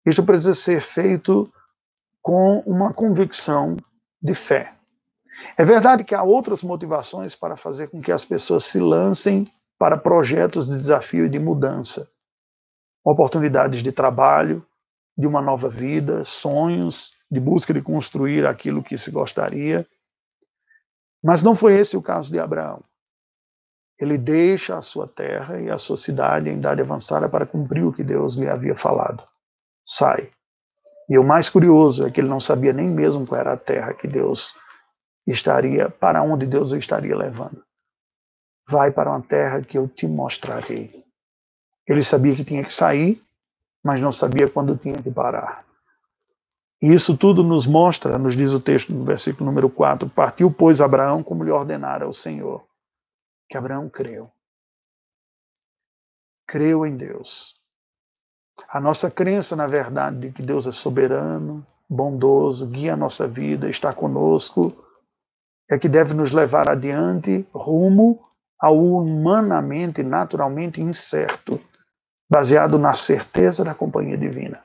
isso 0.05 0.23
precisa 0.23 0.53
ser 0.53 0.81
feito 0.81 1.51
com 2.21 2.59
uma 2.65 2.93
convicção 2.93 3.77
de 4.21 4.33
fé. 4.33 4.73
É 5.57 5.65
verdade 5.65 6.03
que 6.03 6.15
há 6.15 6.23
outras 6.23 6.63
motivações 6.63 7.35
para 7.35 7.57
fazer 7.57 7.89
com 7.89 8.01
que 8.01 8.11
as 8.11 8.23
pessoas 8.23 8.65
se 8.65 8.79
lancem 8.79 9.47
para 9.77 9.97
projetos 9.97 10.67
de 10.67 10.75
desafio 10.75 11.25
e 11.25 11.29
de 11.29 11.39
mudança. 11.39 12.07
Oportunidades 13.03 13.83
de 13.83 13.91
trabalho, 13.91 14.65
de 15.17 15.27
uma 15.27 15.41
nova 15.41 15.69
vida, 15.69 16.23
sonhos, 16.23 17.11
de 17.29 17.39
busca 17.39 17.73
de 17.73 17.81
construir 17.81 18.45
aquilo 18.45 18.83
que 18.83 18.97
se 18.97 19.11
gostaria. 19.11 19.85
Mas 21.21 21.43
não 21.43 21.55
foi 21.55 21.73
esse 21.73 21.97
o 21.97 22.01
caso 22.01 22.31
de 22.31 22.39
Abraão. 22.39 22.83
Ele 23.99 24.17
deixa 24.17 24.77
a 24.77 24.81
sua 24.81 25.07
terra 25.07 25.59
e 25.59 25.69
a 25.69 25.77
sua 25.77 25.97
cidade 25.97 26.49
em 26.49 26.57
idade 26.57 26.81
avançada 26.81 27.29
para 27.29 27.45
cumprir 27.45 27.83
o 27.83 27.93
que 27.93 28.03
Deus 28.03 28.35
lhe 28.35 28.49
havia 28.49 28.75
falado. 28.75 29.23
Sai. 29.85 30.29
E 31.09 31.17
o 31.17 31.23
mais 31.23 31.49
curioso 31.49 32.05
é 32.05 32.09
que 32.09 32.21
ele 32.21 32.29
não 32.29 32.39
sabia 32.39 32.73
nem 32.73 32.87
mesmo 32.87 33.25
qual 33.25 33.39
era 33.39 33.53
a 33.53 33.57
terra 33.57 33.93
que 33.93 34.07
Deus 34.07 34.55
estaria, 35.27 35.89
para 35.89 36.21
onde 36.21 36.45
Deus 36.45 36.71
o 36.71 36.77
estaria 36.77 37.15
levando. 37.15 37.63
Vai 38.67 38.91
para 38.91 39.09
uma 39.09 39.21
terra 39.21 39.61
que 39.61 39.77
eu 39.77 39.87
te 39.87 40.07
mostrarei. 40.07 41.03
Ele 41.87 42.01
sabia 42.01 42.35
que 42.35 42.45
tinha 42.45 42.63
que 42.63 42.73
sair, 42.73 43.21
mas 43.83 43.99
não 43.99 44.11
sabia 44.11 44.47
quando 44.47 44.77
tinha 44.77 45.01
que 45.01 45.11
parar. 45.11 45.65
E 46.81 46.93
isso 46.93 47.17
tudo 47.17 47.43
nos 47.43 47.65
mostra, 47.65 48.17
nos 48.17 48.35
diz 48.35 48.51
o 48.51 48.59
texto 48.59 48.93
no 48.93 49.05
versículo 49.05 49.45
número 49.45 49.69
4, 49.69 50.09
partiu, 50.09 50.51
pois, 50.51 50.81
Abraão 50.81 51.23
como 51.23 51.43
lhe 51.43 51.51
ordenara 51.51 52.07
o 52.07 52.13
Senhor. 52.13 52.63
Que 53.53 53.57
Abraão 53.59 53.87
creu. 53.87 54.31
Creu 56.47 56.87
em 56.87 56.97
Deus. 56.97 57.53
A 58.67 58.81
nossa 58.81 59.11
crença 59.11 59.55
na 59.55 59.67
verdade 59.67 60.21
de 60.21 60.31
que 60.31 60.41
Deus 60.41 60.65
é 60.65 60.71
soberano, 60.71 61.63
bondoso, 61.87 62.65
guia 62.65 62.93
a 62.93 62.97
nossa 62.97 63.27
vida, 63.27 63.69
está 63.69 63.93
conosco, 63.93 64.75
é 65.69 65.77
que 65.77 65.87
deve 65.87 66.15
nos 66.15 66.31
levar 66.31 66.67
adiante 66.67 67.47
rumo 67.53 68.27
ao 68.59 68.75
humanamente, 68.75 70.01
naturalmente 70.01 70.81
incerto, 70.81 71.61
baseado 72.27 72.79
na 72.79 72.95
certeza 72.95 73.63
da 73.63 73.75
companhia 73.75 74.17
divina. 74.17 74.63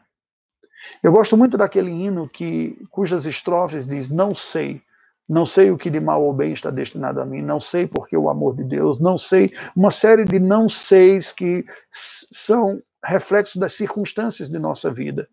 Eu 1.03 1.13
gosto 1.13 1.37
muito 1.37 1.59
daquele 1.59 1.91
hino 1.91 2.27
que 2.27 2.83
cujas 2.91 3.27
estrofes 3.27 3.87
diz 3.87 4.09
não 4.09 4.35
sei, 4.35 4.83
não 5.29 5.45
sei 5.45 5.71
o 5.71 5.77
que 5.77 5.91
de 5.91 6.01
mal 6.01 6.25
ou 6.25 6.33
bem 6.33 6.53
está 6.53 6.71
destinado 6.71 7.21
a 7.21 7.27
mim, 7.27 7.43
não 7.43 7.61
sei 7.61 7.87
porque 7.87 8.17
o 8.17 8.31
amor 8.31 8.57
de 8.57 8.65
Deus, 8.65 8.99
não 8.99 9.19
sei, 9.19 9.53
uma 9.77 9.91
série 9.91 10.25
de 10.25 10.39
não 10.39 10.69
seis 10.69 11.31
que 11.33 11.65
são 11.91 12.83
reflexos 13.05 13.57
das 13.57 13.75
circunstâncias 13.75 14.49
de 14.49 14.59
nossa 14.59 14.91
vida. 14.91 15.29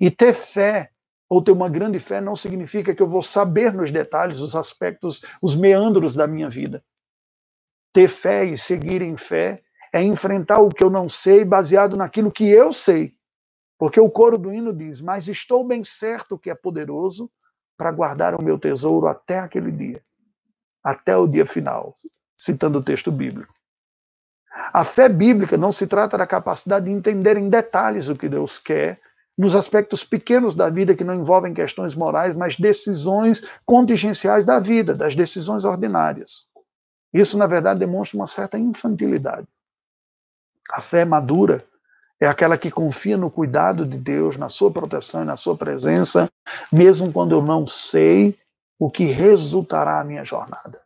E 0.00 0.10
ter 0.10 0.34
fé 0.34 0.90
ou 1.28 1.42
ter 1.42 1.52
uma 1.52 1.68
grande 1.68 1.98
fé 1.98 2.20
não 2.20 2.34
significa 2.34 2.94
que 2.94 3.02
eu 3.02 3.08
vou 3.08 3.22
saber 3.22 3.72
nos 3.72 3.90
detalhes 3.90 4.40
os 4.40 4.54
aspectos, 4.54 5.22
os 5.40 5.56
meandros 5.56 6.14
da 6.14 6.26
minha 6.26 6.50
vida. 6.50 6.84
Ter 7.92 8.08
fé 8.08 8.44
e 8.44 8.56
seguir 8.56 9.00
em 9.00 9.16
fé 9.16 9.60
é 9.92 10.02
enfrentar 10.02 10.60
o 10.60 10.68
que 10.68 10.84
eu 10.84 10.90
não 10.90 11.08
sei 11.08 11.44
baseado 11.44 11.96
naquilo 11.96 12.30
que 12.30 12.48
eu 12.48 12.72
sei. 12.72 13.14
Porque 13.78 14.00
o 14.00 14.10
coro 14.10 14.36
do 14.36 14.52
hino 14.52 14.72
diz: 14.72 15.00
Mas 15.00 15.28
estou 15.28 15.64
bem 15.66 15.82
certo 15.84 16.38
que 16.38 16.50
é 16.50 16.54
poderoso 16.54 17.30
para 17.78 17.92
guardar 17.92 18.34
o 18.34 18.42
meu 18.42 18.58
tesouro 18.58 19.06
até 19.06 19.38
aquele 19.38 19.70
dia, 19.70 20.02
até 20.82 21.16
o 21.16 21.28
dia 21.28 21.46
final, 21.46 21.94
citando 22.36 22.80
o 22.80 22.82
texto 22.82 23.12
bíblico. 23.12 23.54
A 24.72 24.82
fé 24.82 25.08
bíblica 25.08 25.56
não 25.56 25.70
se 25.70 25.86
trata 25.86 26.18
da 26.18 26.26
capacidade 26.26 26.86
de 26.86 26.90
entender 26.90 27.36
em 27.36 27.48
detalhes 27.48 28.08
o 28.08 28.16
que 28.16 28.28
Deus 28.28 28.58
quer, 28.58 29.00
nos 29.36 29.54
aspectos 29.54 30.02
pequenos 30.02 30.56
da 30.56 30.68
vida 30.68 30.96
que 30.96 31.04
não 31.04 31.14
envolvem 31.14 31.54
questões 31.54 31.94
morais, 31.94 32.34
mas 32.34 32.56
decisões 32.56 33.46
contingenciais 33.64 34.44
da 34.44 34.58
vida, 34.58 34.94
das 34.94 35.14
decisões 35.14 35.64
ordinárias. 35.64 36.48
Isso, 37.14 37.38
na 37.38 37.46
verdade, 37.46 37.78
demonstra 37.78 38.18
uma 38.18 38.26
certa 38.26 38.58
infantilidade. 38.58 39.46
A 40.72 40.80
fé 40.80 41.04
madura 41.04 41.64
é 42.20 42.26
aquela 42.26 42.58
que 42.58 42.70
confia 42.70 43.16
no 43.16 43.30
cuidado 43.30 43.86
de 43.86 43.96
Deus, 43.96 44.36
na 44.36 44.48
sua 44.48 44.70
proteção 44.70 45.22
e 45.22 45.26
na 45.26 45.36
sua 45.36 45.56
presença, 45.56 46.28
mesmo 46.72 47.12
quando 47.12 47.32
eu 47.32 47.42
não 47.42 47.66
sei 47.66 48.36
o 48.78 48.90
que 48.90 49.04
resultará 49.04 50.00
a 50.00 50.04
minha 50.04 50.24
jornada. 50.24 50.80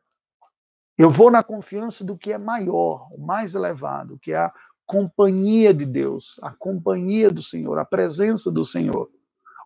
Eu 0.99 1.11
vou 1.11 1.31
na 1.31 1.43
confiança 1.43 2.05
do 2.05 2.17
que 2.17 2.33
é 2.33 2.39
maior, 2.39 3.09
o 3.13 3.19
mais 3.19 3.55
elevado, 3.55 4.19
que 4.21 4.33
é 4.33 4.37
a 4.37 4.53
companhia 4.87 5.73
de 5.73 5.87
Deus, 5.87 6.39
a 6.43 6.53
companhia 6.53 7.31
do 7.31 7.43
Senhor, 7.43 7.79
a 7.79 7.85
presença 7.85 8.51
do 8.51 8.65
Senhor. 8.65 9.09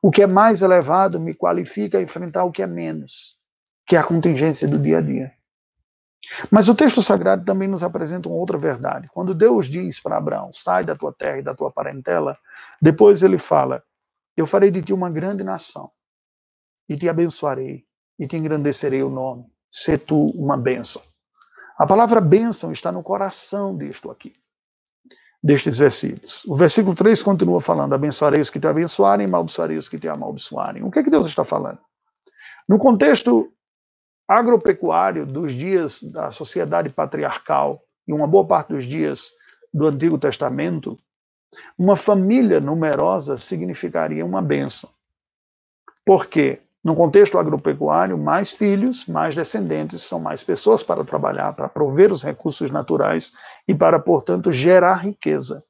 O 0.01 0.11
que 0.11 0.23
é 0.23 0.27
mais 0.27 0.63
elevado 0.63 1.19
me 1.19 1.35
qualifica 1.35 1.99
a 1.99 2.03
enfrentar 2.03 2.45
o 2.45 2.53
que 2.53 2.63
é 2.63 2.67
menos, 2.67 3.37
que 3.87 3.97
é 3.97 3.99
a 3.99 4.05
contingência 4.05 4.69
do 4.69 4.79
dia 4.79 4.99
a 4.99 5.01
dia. 5.01 5.36
Mas 6.51 6.69
o 6.69 6.75
texto 6.75 7.01
sagrado 7.01 7.45
também 7.45 7.69
nos 7.69 7.83
apresenta 7.83 8.29
uma 8.29 8.39
outra 8.39 8.59
verdade. 8.59 9.09
Quando 9.13 9.35
Deus 9.35 9.67
diz 9.67 10.01
para 10.01 10.17
Abraão: 10.17 10.51
sai 10.53 10.85
da 10.85 10.95
tua 10.95 11.13
terra 11.13 11.39
e 11.39 11.43
da 11.43 11.55
tua 11.55 11.71
parentela, 11.71 12.37
depois 12.81 13.23
ele 13.23 13.39
fala: 13.39 13.83
eu 14.37 14.47
farei 14.47 14.71
de 14.71 14.83
ti 14.83 14.93
uma 14.93 15.11
grande 15.11 15.43
nação, 15.43 15.91
e 16.89 16.97
te 16.97 17.09
abençoarei, 17.09 17.85
e 18.19 18.27
te 18.27 18.37
engrandecerei 18.37 19.03
o 19.03 19.09
nome, 19.09 19.47
se 19.71 19.97
tu 19.97 20.27
uma 20.35 20.57
bênção. 20.57 21.03
A 21.79 21.87
palavra 21.87 22.21
bênção 22.21 22.73
está 22.73 22.91
no 22.91 23.03
coração 23.03 23.77
disto 23.77 24.11
aqui, 24.11 24.35
destes 25.43 25.79
versículos. 25.79 26.45
O 26.47 26.55
versículo 26.55 26.95
3 26.95 27.23
continua 27.23 27.61
falando: 27.61 27.95
abençoarei 27.95 28.41
os 28.41 28.51
que 28.51 28.61
te 28.61 28.67
abençoarem, 28.67 29.27
amaldiçoarei 29.27 29.77
os 29.79 29.89
que 29.89 29.99
te 29.99 30.09
amaldiçoarem. 30.09 30.83
O 30.83 30.91
que 30.91 30.99
é 30.99 31.03
que 31.03 31.11
Deus 31.11 31.27
está 31.27 31.45
falando? 31.45 31.79
No 32.69 32.79
contexto 32.79 33.53
agropecuário 34.29 35.25
dos 35.27 35.53
dias 35.53 36.03
da 36.03 36.31
sociedade 36.31 36.91
patriarcal 36.91 37.83
e 38.07 38.13
uma 38.13 38.27
boa 38.27 38.47
parte 38.47 38.73
dos 38.73 38.85
dias 38.85 39.31
do 39.73 39.87
Antigo 39.87 40.19
Testamento, 40.19 40.99
uma 41.79 41.97
família 41.97 42.61
numerosa 42.61 43.39
significaria 43.39 44.25
uma 44.25 44.43
bênção. 44.43 44.91
Por 46.05 46.27
quê? 46.27 46.61
No 46.85 46.95
contexto 46.95 47.37
agropecuário, 47.37 48.17
mais 48.17 48.53
filhos, 48.53 49.07
mais 49.07 49.35
descendentes, 49.35 50.03
são 50.03 50.21
mais 50.21 50.45
pessoas 50.45 50.85
para 50.85 51.05
trabalhar, 51.05 51.53
para 51.53 51.69
prover 51.69 52.13
os 52.13 52.23
recursos 52.23 52.71
naturais 52.71 53.33
e 53.67 53.75
para, 53.75 53.99
portanto, 53.99 54.53
gerar 54.53 54.95
riqueza. 54.97 55.65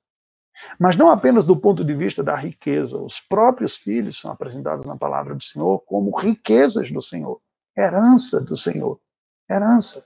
Mas 0.78 0.96
não 0.96 1.10
apenas 1.10 1.46
do 1.46 1.56
ponto 1.56 1.82
de 1.84 1.94
vista 1.94 2.22
da 2.22 2.34
riqueza, 2.34 2.98
os 2.98 3.18
próprios 3.18 3.76
filhos 3.76 4.20
são 4.20 4.30
apresentados 4.30 4.84
na 4.84 4.96
palavra 4.96 5.34
do 5.34 5.42
Senhor 5.42 5.80
como 5.86 6.18
riquezas 6.18 6.90
do 6.90 7.00
Senhor. 7.00 7.40
Herança 7.76 8.40
do 8.40 8.56
Senhor. 8.56 9.00
Herança. 9.50 10.04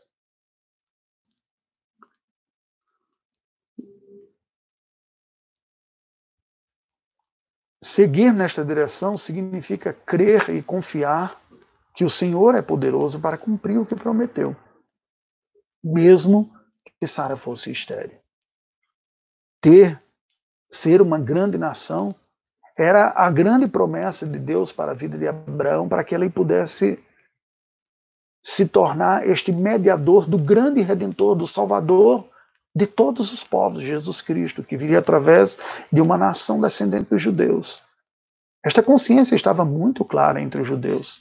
Seguir 7.83 8.33
nesta 8.33 8.62
direção 8.62 9.16
significa 9.16 9.92
crer 9.92 10.50
e 10.50 10.62
confiar 10.62 11.40
que 11.94 12.04
o 12.04 12.11
Senhor 12.11 12.54
é 12.54 12.61
poderoso 12.61 13.18
para 13.18 13.38
cumprir 13.38 13.78
o 13.78 13.87
que 13.87 13.94
prometeu, 13.94 14.54
mesmo 15.83 16.54
que 16.98 17.06
Sara 17.06 17.37
fosse 17.37 17.70
estéril. 17.70 18.20
Ter, 19.62 20.02
ser 20.70 21.00
uma 21.00 21.18
grande 21.18 21.56
nação, 21.56 22.14
era 22.76 23.12
a 23.16 23.30
grande 23.30 23.66
promessa 23.66 24.26
de 24.26 24.38
Deus 24.38 24.72
para 24.72 24.92
a 24.92 24.94
vida 24.94 25.16
de 25.16 25.26
Abraão, 25.26 25.88
para 25.88 26.04
que 26.04 26.14
ele 26.14 26.28
pudesse 26.28 27.02
se 28.42 28.66
tornar 28.66 29.26
este 29.26 29.53
mediador 29.53 30.26
do 30.29 30.38
grande 30.38 30.81
redentor, 30.81 31.35
do 31.35 31.46
salvador 31.46 32.29
de 32.74 32.87
todos 32.87 33.33
os 33.33 33.42
povos, 33.42 33.83
Jesus 33.83 34.22
Cristo, 34.22 34.62
que 34.62 34.76
viria 34.76 34.98
através 34.98 35.59
de 35.92 36.00
uma 36.00 36.16
nação 36.16 36.61
descendente 36.61 37.11
dos 37.11 37.20
judeus. 37.20 37.83
Esta 38.64 38.83
consciência 38.83 39.35
estava 39.35 39.64
muito 39.64 40.05
clara 40.05 40.40
entre 40.40 40.61
os 40.61 40.68
judeus 40.68 41.20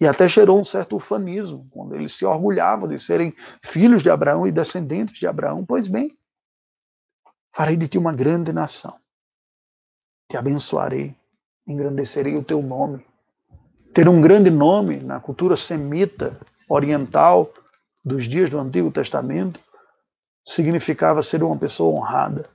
e 0.00 0.06
até 0.06 0.28
gerou 0.28 0.60
um 0.60 0.64
certo 0.64 0.96
ufanismo, 0.96 1.66
quando 1.70 1.94
eles 1.94 2.12
se 2.12 2.24
orgulhavam 2.24 2.88
de 2.88 2.98
serem 2.98 3.34
filhos 3.62 4.02
de 4.02 4.10
Abraão 4.10 4.46
e 4.46 4.52
descendentes 4.52 5.18
de 5.18 5.26
Abraão. 5.26 5.64
Pois 5.64 5.88
bem, 5.88 6.10
farei 7.54 7.76
de 7.76 7.88
ti 7.88 7.98
uma 7.98 8.12
grande 8.12 8.52
nação, 8.52 8.96
te 10.30 10.36
abençoarei, 10.36 11.14
engrandecerei 11.66 12.36
o 12.36 12.44
teu 12.44 12.62
nome. 12.62 13.04
Ter 13.92 14.08
um 14.08 14.20
grande 14.20 14.50
nome 14.50 14.98
na 14.98 15.20
cultura 15.20 15.56
semita 15.56 16.38
oriental 16.68 17.52
dos 18.04 18.24
dias 18.24 18.50
do 18.50 18.58
Antigo 18.58 18.90
Testamento 18.90 19.60
significava 20.44 21.22
ser 21.22 21.42
uma 21.42 21.56
pessoa 21.56 21.98
honrada. 21.98 22.48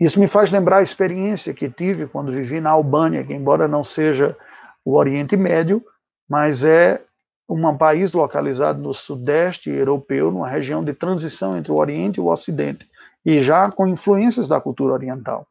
Isso 0.00 0.18
me 0.18 0.26
faz 0.26 0.50
lembrar 0.50 0.78
a 0.78 0.82
experiência 0.82 1.54
que 1.54 1.70
tive 1.70 2.06
quando 2.06 2.32
vivi 2.32 2.60
na 2.60 2.70
Albânia, 2.70 3.24
que 3.24 3.34
embora 3.34 3.68
não 3.68 3.84
seja 3.84 4.36
o 4.84 4.96
Oriente 4.96 5.36
Médio, 5.36 5.84
mas 6.28 6.64
é 6.64 7.02
um 7.48 7.76
país 7.76 8.12
localizado 8.12 8.80
no 8.80 8.92
sudeste 8.92 9.70
europeu, 9.70 10.30
numa 10.30 10.48
região 10.48 10.84
de 10.84 10.92
transição 10.92 11.56
entre 11.56 11.72
o 11.72 11.76
Oriente 11.76 12.18
e 12.18 12.20
o 12.20 12.26
Ocidente, 12.26 12.88
e 13.24 13.40
já 13.40 13.70
com 13.70 13.86
influências 13.86 14.48
da 14.48 14.60
cultura 14.60 14.92
oriental. 14.92 15.46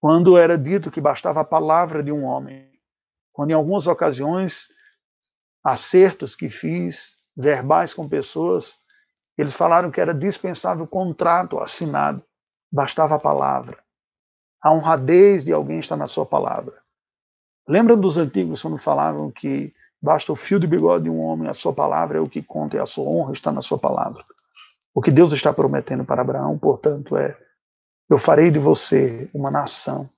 Quando 0.00 0.36
era 0.36 0.56
dito 0.56 0.90
que 0.90 1.00
bastava 1.00 1.40
a 1.40 1.44
palavra 1.44 2.02
de 2.02 2.12
um 2.12 2.24
homem, 2.24 2.70
quando 3.32 3.50
em 3.50 3.54
algumas 3.54 3.86
ocasiões 3.86 4.68
acertos 5.64 6.36
que 6.36 6.48
fiz, 6.48 7.16
verbais 7.34 7.94
com 7.94 8.08
pessoas, 8.08 8.78
eles 9.36 9.54
falaram 9.54 9.90
que 9.90 10.00
era 10.00 10.14
dispensável 10.14 10.84
o 10.84 10.88
contrato 10.88 11.58
assinado, 11.58 12.22
bastava 12.70 13.14
a 13.14 13.20
palavra. 13.20 13.78
A 14.62 14.72
honradez 14.72 15.44
de 15.44 15.52
alguém 15.52 15.78
está 15.78 15.96
na 15.96 16.06
sua 16.06 16.26
palavra. 16.26 16.74
Lembram 17.66 17.98
dos 17.98 18.16
antigos 18.16 18.62
quando 18.62 18.76
falavam 18.76 19.30
que 19.30 19.74
basta 20.00 20.30
o 20.30 20.36
fio 20.36 20.60
de 20.60 20.66
bigode 20.66 21.04
de 21.04 21.10
um 21.10 21.20
homem, 21.20 21.48
a 21.48 21.54
sua 21.54 21.72
palavra 21.72 22.18
é 22.18 22.20
o 22.20 22.28
que 22.28 22.42
conta 22.42 22.76
e 22.76 22.80
a 22.80 22.86
sua 22.86 23.08
honra 23.08 23.32
está 23.32 23.50
na 23.50 23.62
sua 23.62 23.78
palavra. 23.78 24.22
O 24.94 25.00
que 25.00 25.10
Deus 25.10 25.32
está 25.32 25.52
prometendo 25.52 26.04
para 26.04 26.20
Abraão, 26.20 26.58
portanto, 26.58 27.16
é: 27.16 27.36
eu 28.08 28.18
farei 28.18 28.50
de 28.50 28.58
você 28.58 29.28
uma 29.34 29.50
nação, 29.50 30.08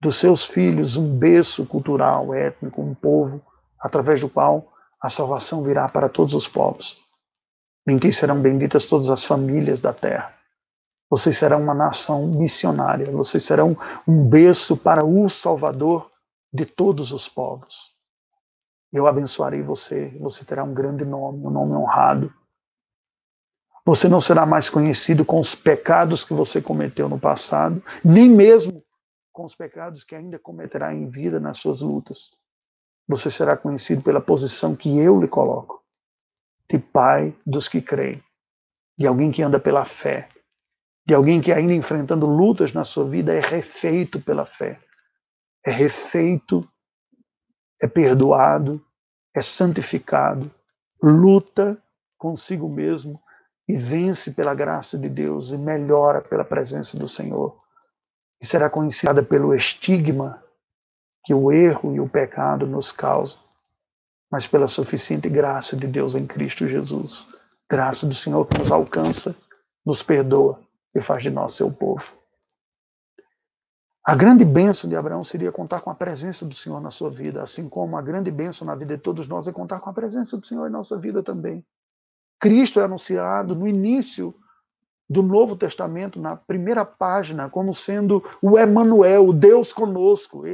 dos 0.00 0.16
seus 0.16 0.44
filhos 0.44 0.96
um 0.96 1.18
berço 1.18 1.64
cultural, 1.66 2.34
étnico, 2.34 2.82
um 2.82 2.94
povo, 2.94 3.40
através 3.80 4.20
do 4.20 4.28
qual 4.28 4.72
a 5.00 5.08
salvação 5.08 5.62
virá 5.62 5.88
para 5.88 6.08
todos 6.08 6.34
os 6.34 6.48
povos. 6.48 7.00
Em 7.86 7.96
ti 7.96 8.12
serão 8.12 8.40
benditas 8.40 8.86
todas 8.86 9.08
as 9.10 9.24
famílias 9.24 9.80
da 9.80 9.92
terra. 9.92 10.34
Vocês 11.08 11.38
serão 11.38 11.62
uma 11.62 11.74
nação 11.74 12.26
missionária, 12.26 13.10
vocês 13.12 13.44
serão 13.44 13.76
um 14.08 14.24
berço 14.28 14.76
para 14.76 15.04
o 15.04 15.28
Salvador 15.28 16.10
de 16.52 16.64
todos 16.64 17.12
os 17.12 17.28
povos. 17.28 17.94
Eu 18.92 19.06
abençoarei 19.06 19.62
você, 19.62 20.08
você 20.18 20.44
terá 20.44 20.64
um 20.64 20.74
grande 20.74 21.04
nome, 21.04 21.46
um 21.46 21.50
nome 21.50 21.74
honrado. 21.74 22.32
Você 23.84 24.08
não 24.08 24.20
será 24.20 24.44
mais 24.44 24.68
conhecido 24.68 25.24
com 25.24 25.38
os 25.38 25.54
pecados 25.54 26.24
que 26.24 26.34
você 26.34 26.60
cometeu 26.60 27.08
no 27.08 27.20
passado, 27.20 27.80
nem 28.04 28.28
mesmo 28.28 28.82
com 29.32 29.44
os 29.44 29.54
pecados 29.54 30.02
que 30.02 30.14
ainda 30.14 30.40
cometerá 30.40 30.92
em 30.92 31.08
vida 31.08 31.38
nas 31.38 31.58
suas 31.58 31.82
lutas. 31.82 32.30
Você 33.08 33.30
será 33.30 33.56
conhecido 33.56 34.02
pela 34.02 34.20
posição 34.20 34.74
que 34.74 34.98
eu 34.98 35.20
lhe 35.20 35.28
coloco, 35.28 35.82
de 36.68 36.78
pai 36.78 37.34
dos 37.46 37.68
que 37.68 37.80
creem, 37.80 38.22
de 38.98 39.06
alguém 39.06 39.30
que 39.30 39.42
anda 39.42 39.60
pela 39.60 39.84
fé, 39.84 40.28
de 41.06 41.14
alguém 41.14 41.40
que 41.40 41.52
ainda 41.52 41.72
enfrentando 41.72 42.26
lutas 42.26 42.72
na 42.72 42.82
sua 42.82 43.04
vida 43.04 43.32
é 43.32 43.40
refeito 43.40 44.20
pela 44.20 44.44
fé 44.44 44.80
é 45.66 45.70
refeito, 45.72 46.66
é 47.82 47.88
perdoado, 47.88 48.80
é 49.34 49.42
santificado, 49.42 50.48
luta 51.02 51.76
consigo 52.16 52.68
mesmo 52.68 53.20
e 53.68 53.76
vence 53.76 54.30
pela 54.30 54.54
graça 54.54 54.96
de 54.96 55.08
Deus 55.08 55.50
e 55.50 55.58
melhora 55.58 56.22
pela 56.22 56.44
presença 56.44 56.96
do 56.96 57.08
Senhor. 57.08 57.60
E 58.40 58.46
será 58.46 58.70
conhecida 58.70 59.22
pelo 59.24 59.52
estigma 59.52 60.40
que 61.26 61.34
o 61.34 61.50
erro 61.50 61.92
e 61.92 61.98
o 61.98 62.08
pecado 62.08 62.68
nos 62.68 62.92
causam, 62.92 63.40
mas 64.30 64.46
pela 64.46 64.68
suficiente 64.68 65.28
graça 65.28 65.76
de 65.76 65.88
Deus 65.88 66.14
em 66.14 66.24
Cristo 66.24 66.68
Jesus. 66.68 67.26
Graça 67.68 68.06
do 68.06 68.14
Senhor 68.14 68.46
que 68.46 68.56
nos 68.56 68.70
alcança, 68.70 69.34
nos 69.84 70.04
perdoa 70.04 70.60
e 70.94 71.02
faz 71.02 71.24
de 71.24 71.30
nós 71.30 71.52
seu 71.54 71.68
povo. 71.68 72.12
A 74.04 74.14
grande 74.14 74.44
bênção 74.44 74.88
de 74.88 74.94
Abraão 74.94 75.24
seria 75.24 75.50
contar 75.50 75.80
com 75.80 75.90
a 75.90 75.96
presença 75.96 76.46
do 76.46 76.54
Senhor 76.54 76.80
na 76.80 76.92
sua 76.92 77.10
vida, 77.10 77.42
assim 77.42 77.68
como 77.68 77.96
a 77.96 78.02
grande 78.02 78.30
bênção 78.30 78.64
na 78.64 78.76
vida 78.76 78.96
de 78.96 79.02
todos 79.02 79.26
nós 79.26 79.48
é 79.48 79.52
contar 79.52 79.80
com 79.80 79.90
a 79.90 79.92
presença 79.92 80.38
do 80.38 80.46
Senhor 80.46 80.68
em 80.68 80.72
nossa 80.72 80.96
vida 80.96 81.24
também. 81.24 81.66
Cristo 82.38 82.78
é 82.78 82.84
anunciado 82.84 83.56
no 83.56 83.66
início 83.66 84.32
do 85.10 85.24
Novo 85.24 85.56
Testamento, 85.56 86.20
na 86.20 86.36
primeira 86.36 86.84
página, 86.84 87.50
como 87.50 87.74
sendo 87.74 88.22
o 88.40 88.56
Emanuel, 88.56 89.26
o 89.26 89.32
Deus 89.32 89.72
conosco. 89.72 90.44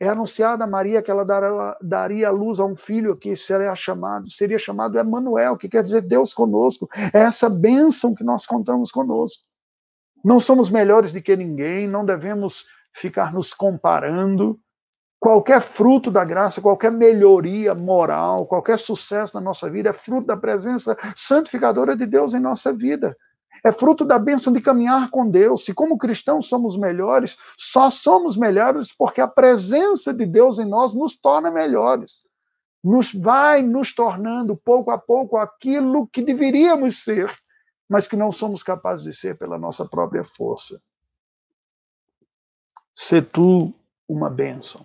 É 0.00 0.08
anunciada 0.08 0.64
a 0.64 0.66
Maria 0.66 1.02
que 1.02 1.10
ela 1.10 1.26
dará, 1.26 1.76
daria 1.82 2.28
a 2.28 2.30
luz 2.30 2.58
a 2.58 2.64
um 2.64 2.74
filho 2.74 3.14
que 3.14 3.36
seria 3.36 3.76
chamado, 3.76 4.30
seria 4.30 4.58
chamado 4.58 4.98
Emanuel, 4.98 5.58
que 5.58 5.68
quer 5.68 5.82
dizer 5.82 6.00
Deus 6.00 6.32
conosco. 6.32 6.88
É 7.12 7.18
essa 7.20 7.50
bênção 7.50 8.14
que 8.14 8.24
nós 8.24 8.46
contamos 8.46 8.90
conosco. 8.90 9.42
Não 10.24 10.40
somos 10.40 10.70
melhores 10.70 11.12
do 11.12 11.20
que 11.20 11.36
ninguém, 11.36 11.86
não 11.86 12.04
devemos 12.04 12.64
ficar 12.94 13.34
nos 13.34 13.52
comparando. 13.52 14.58
Qualquer 15.18 15.60
fruto 15.60 16.10
da 16.10 16.24
graça, 16.24 16.62
qualquer 16.62 16.90
melhoria 16.90 17.74
moral, 17.74 18.46
qualquer 18.46 18.78
sucesso 18.78 19.34
na 19.34 19.40
nossa 19.42 19.68
vida 19.68 19.90
é 19.90 19.92
fruto 19.92 20.28
da 20.28 20.36
presença 20.36 20.96
santificadora 21.14 21.94
de 21.94 22.06
Deus 22.06 22.32
em 22.32 22.40
nossa 22.40 22.72
vida. 22.72 23.14
É 23.64 23.72
fruto 23.72 24.04
da 24.04 24.18
bênção 24.18 24.52
de 24.52 24.60
caminhar 24.60 25.10
com 25.10 25.28
Deus. 25.28 25.64
Se, 25.64 25.74
como 25.74 25.98
cristãos, 25.98 26.46
somos 26.46 26.76
melhores, 26.76 27.38
só 27.56 27.90
somos 27.90 28.36
melhores 28.36 28.92
porque 28.92 29.20
a 29.20 29.28
presença 29.28 30.12
de 30.12 30.26
Deus 30.26 30.58
em 30.58 30.64
nós 30.64 30.94
nos 30.94 31.16
torna 31.16 31.50
melhores. 31.50 32.26
Nos 32.82 33.12
vai 33.12 33.62
nos 33.62 33.94
tornando, 33.94 34.56
pouco 34.56 34.90
a 34.90 34.98
pouco, 34.98 35.36
aquilo 35.36 36.06
que 36.06 36.22
deveríamos 36.22 37.04
ser, 37.04 37.30
mas 37.88 38.08
que 38.08 38.16
não 38.16 38.32
somos 38.32 38.62
capazes 38.62 39.04
de 39.04 39.12
ser 39.12 39.36
pela 39.36 39.58
nossa 39.58 39.84
própria 39.84 40.24
força. 40.24 40.80
Se 42.94 43.20
tu 43.20 43.74
uma 44.10 44.28
bênção. 44.28 44.84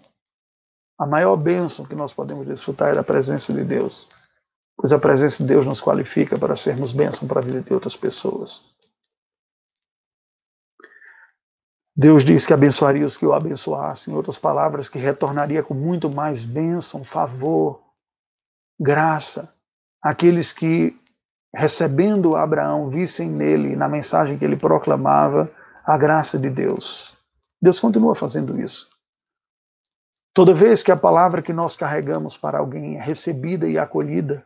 A 0.98 1.08
maior 1.08 1.36
bênção 1.36 1.84
que 1.84 1.96
nós 1.96 2.14
podemos 2.14 2.46
desfrutar 2.46 2.96
é 2.96 3.00
a 3.00 3.04
presença 3.04 3.52
de 3.52 3.64
Deus, 3.64 4.08
pois 4.78 4.92
a 4.92 5.00
presença 5.00 5.44
de 5.44 5.50
Deus 5.50 5.66
nos 5.66 5.82
qualifica 5.82 6.38
para 6.38 6.56
sermos 6.56 6.92
bênção 6.92 7.28
para 7.28 7.40
a 7.40 7.44
vida 7.44 7.62
de 7.62 7.74
outras 7.74 7.96
pessoas. 7.96 8.76
Deus 11.98 12.26
diz 12.26 12.46
que 12.46 12.54
abençoaria 12.54 13.06
os 13.06 13.16
que 13.16 13.26
o 13.26 13.34
abençoassem, 13.34 14.14
em 14.14 14.18
outras 14.18 14.38
palavras, 14.38 14.90
que 14.90 15.00
retornaria 15.00 15.64
com 15.64 15.74
muito 15.74 16.10
mais 16.10 16.44
bênção, 16.44 17.06
favor, 17.06 17.82
graça, 18.78 19.54
aqueles 20.02 20.52
que, 20.52 21.00
recebendo 21.56 22.36
Abraão, 22.36 22.90
vissem 22.90 23.30
nele, 23.30 23.78
na 23.78 23.88
mensagem 23.88 24.38
que 24.38 24.44
ele 24.44 24.58
proclamava, 24.58 25.50
a 25.86 25.98
graça 25.98 26.38
de 26.38 26.50
Deus. 26.50 27.18
Deus 27.62 27.80
continua 27.80 28.14
fazendo 28.14 28.60
isso. 28.60 28.90
Toda 30.34 30.54
vez 30.54 30.84
que 30.84 30.92
a 30.92 30.98
palavra 30.98 31.42
que 31.42 31.54
nós 31.54 31.78
carregamos 31.78 32.38
para 32.38 32.58
alguém 32.58 32.98
é 32.98 33.02
recebida 33.02 33.70
e 33.70 33.78
acolhida, 33.78 34.46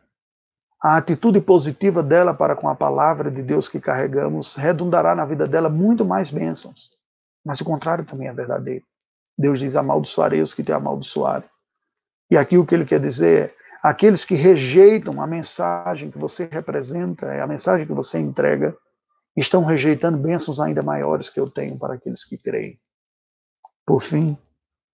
a 0.81 0.95
atitude 0.95 1.41
positiva 1.41 2.01
dela 2.01 2.33
para 2.33 2.55
com 2.55 2.69
a 2.69 2.75
palavra 2.75 3.29
de 3.29 3.41
Deus 3.41 3.67
que 3.67 3.81
carregamos 3.81 4.55
redundará 4.55 5.13
na 5.13 5.25
vida 5.25 5.45
dela 5.45 5.69
muito 5.69 6.05
mais 6.05 6.31
bênçãos. 6.31 6.91
Mas 7.45 7.59
o 7.59 7.65
contrário 7.65 8.05
também 8.05 8.27
é 8.27 8.33
verdadeiro. 8.33 8.85
Deus 9.37 9.59
diz: 9.59 9.75
amaldiçoarei 9.75 10.41
os 10.41 10.53
que 10.53 10.63
te 10.63 10.71
amaldiçoarem. 10.71 11.49
E 12.31 12.37
aqui 12.37 12.57
o 12.57 12.65
que 12.65 12.75
ele 12.75 12.85
quer 12.85 12.99
dizer 12.99 13.49
é: 13.49 13.55
aqueles 13.83 14.23
que 14.23 14.35
rejeitam 14.35 15.21
a 15.21 15.27
mensagem 15.27 16.09
que 16.09 16.17
você 16.17 16.47
representa, 16.49 17.25
é 17.27 17.41
a 17.41 17.47
mensagem 17.47 17.85
que 17.85 17.93
você 17.93 18.17
entrega, 18.19 18.75
estão 19.35 19.65
rejeitando 19.65 20.17
bênçãos 20.17 20.59
ainda 20.59 20.81
maiores 20.81 21.29
que 21.29 21.39
eu 21.39 21.49
tenho 21.49 21.77
para 21.77 21.95
aqueles 21.95 22.23
que 22.23 22.37
creem. 22.37 22.79
Por 23.85 23.99
fim, 23.99 24.37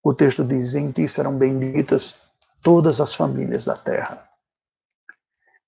o 0.04 0.14
texto 0.14 0.44
diz: 0.44 0.74
Em 0.74 0.92
ti 0.92 1.08
serão 1.08 1.38
benditas 1.38 2.22
todas 2.64 3.00
as 3.00 3.14
famílias 3.14 3.66
da 3.66 3.78
terra. 3.78 4.35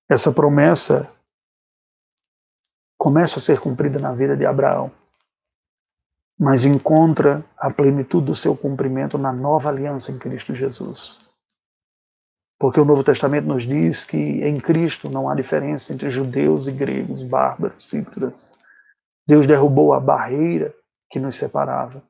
Essa 0.08 0.32
promessa 0.32 1.10
começa 2.98 3.38
a 3.38 3.42
ser 3.42 3.60
cumprida 3.60 3.98
na 3.98 4.12
vida 4.12 4.36
de 4.36 4.46
Abraão, 4.46 4.90
mas 6.38 6.64
encontra 6.64 7.44
a 7.56 7.70
plenitude 7.70 8.26
do 8.26 8.34
seu 8.34 8.56
cumprimento 8.56 9.18
na 9.18 9.32
nova 9.32 9.68
aliança 9.68 10.10
em 10.10 10.18
Cristo 10.18 10.54
Jesus. 10.54 11.20
Porque 12.58 12.80
o 12.80 12.84
Novo 12.84 13.04
Testamento 13.04 13.46
nos 13.46 13.64
diz 13.64 14.04
que 14.04 14.16
em 14.16 14.58
Cristo 14.58 15.08
não 15.08 15.28
há 15.28 15.34
diferença 15.34 15.92
entre 15.92 16.10
judeus 16.10 16.66
e 16.66 16.72
gregos, 16.72 17.22
bárbaros, 17.22 17.88
cítaras. 17.88 18.52
Deus 19.26 19.46
derrubou 19.46 19.92
a 19.92 20.00
barreira 20.00 20.74
que 21.10 21.20
nos 21.20 21.36
separava 21.36 22.02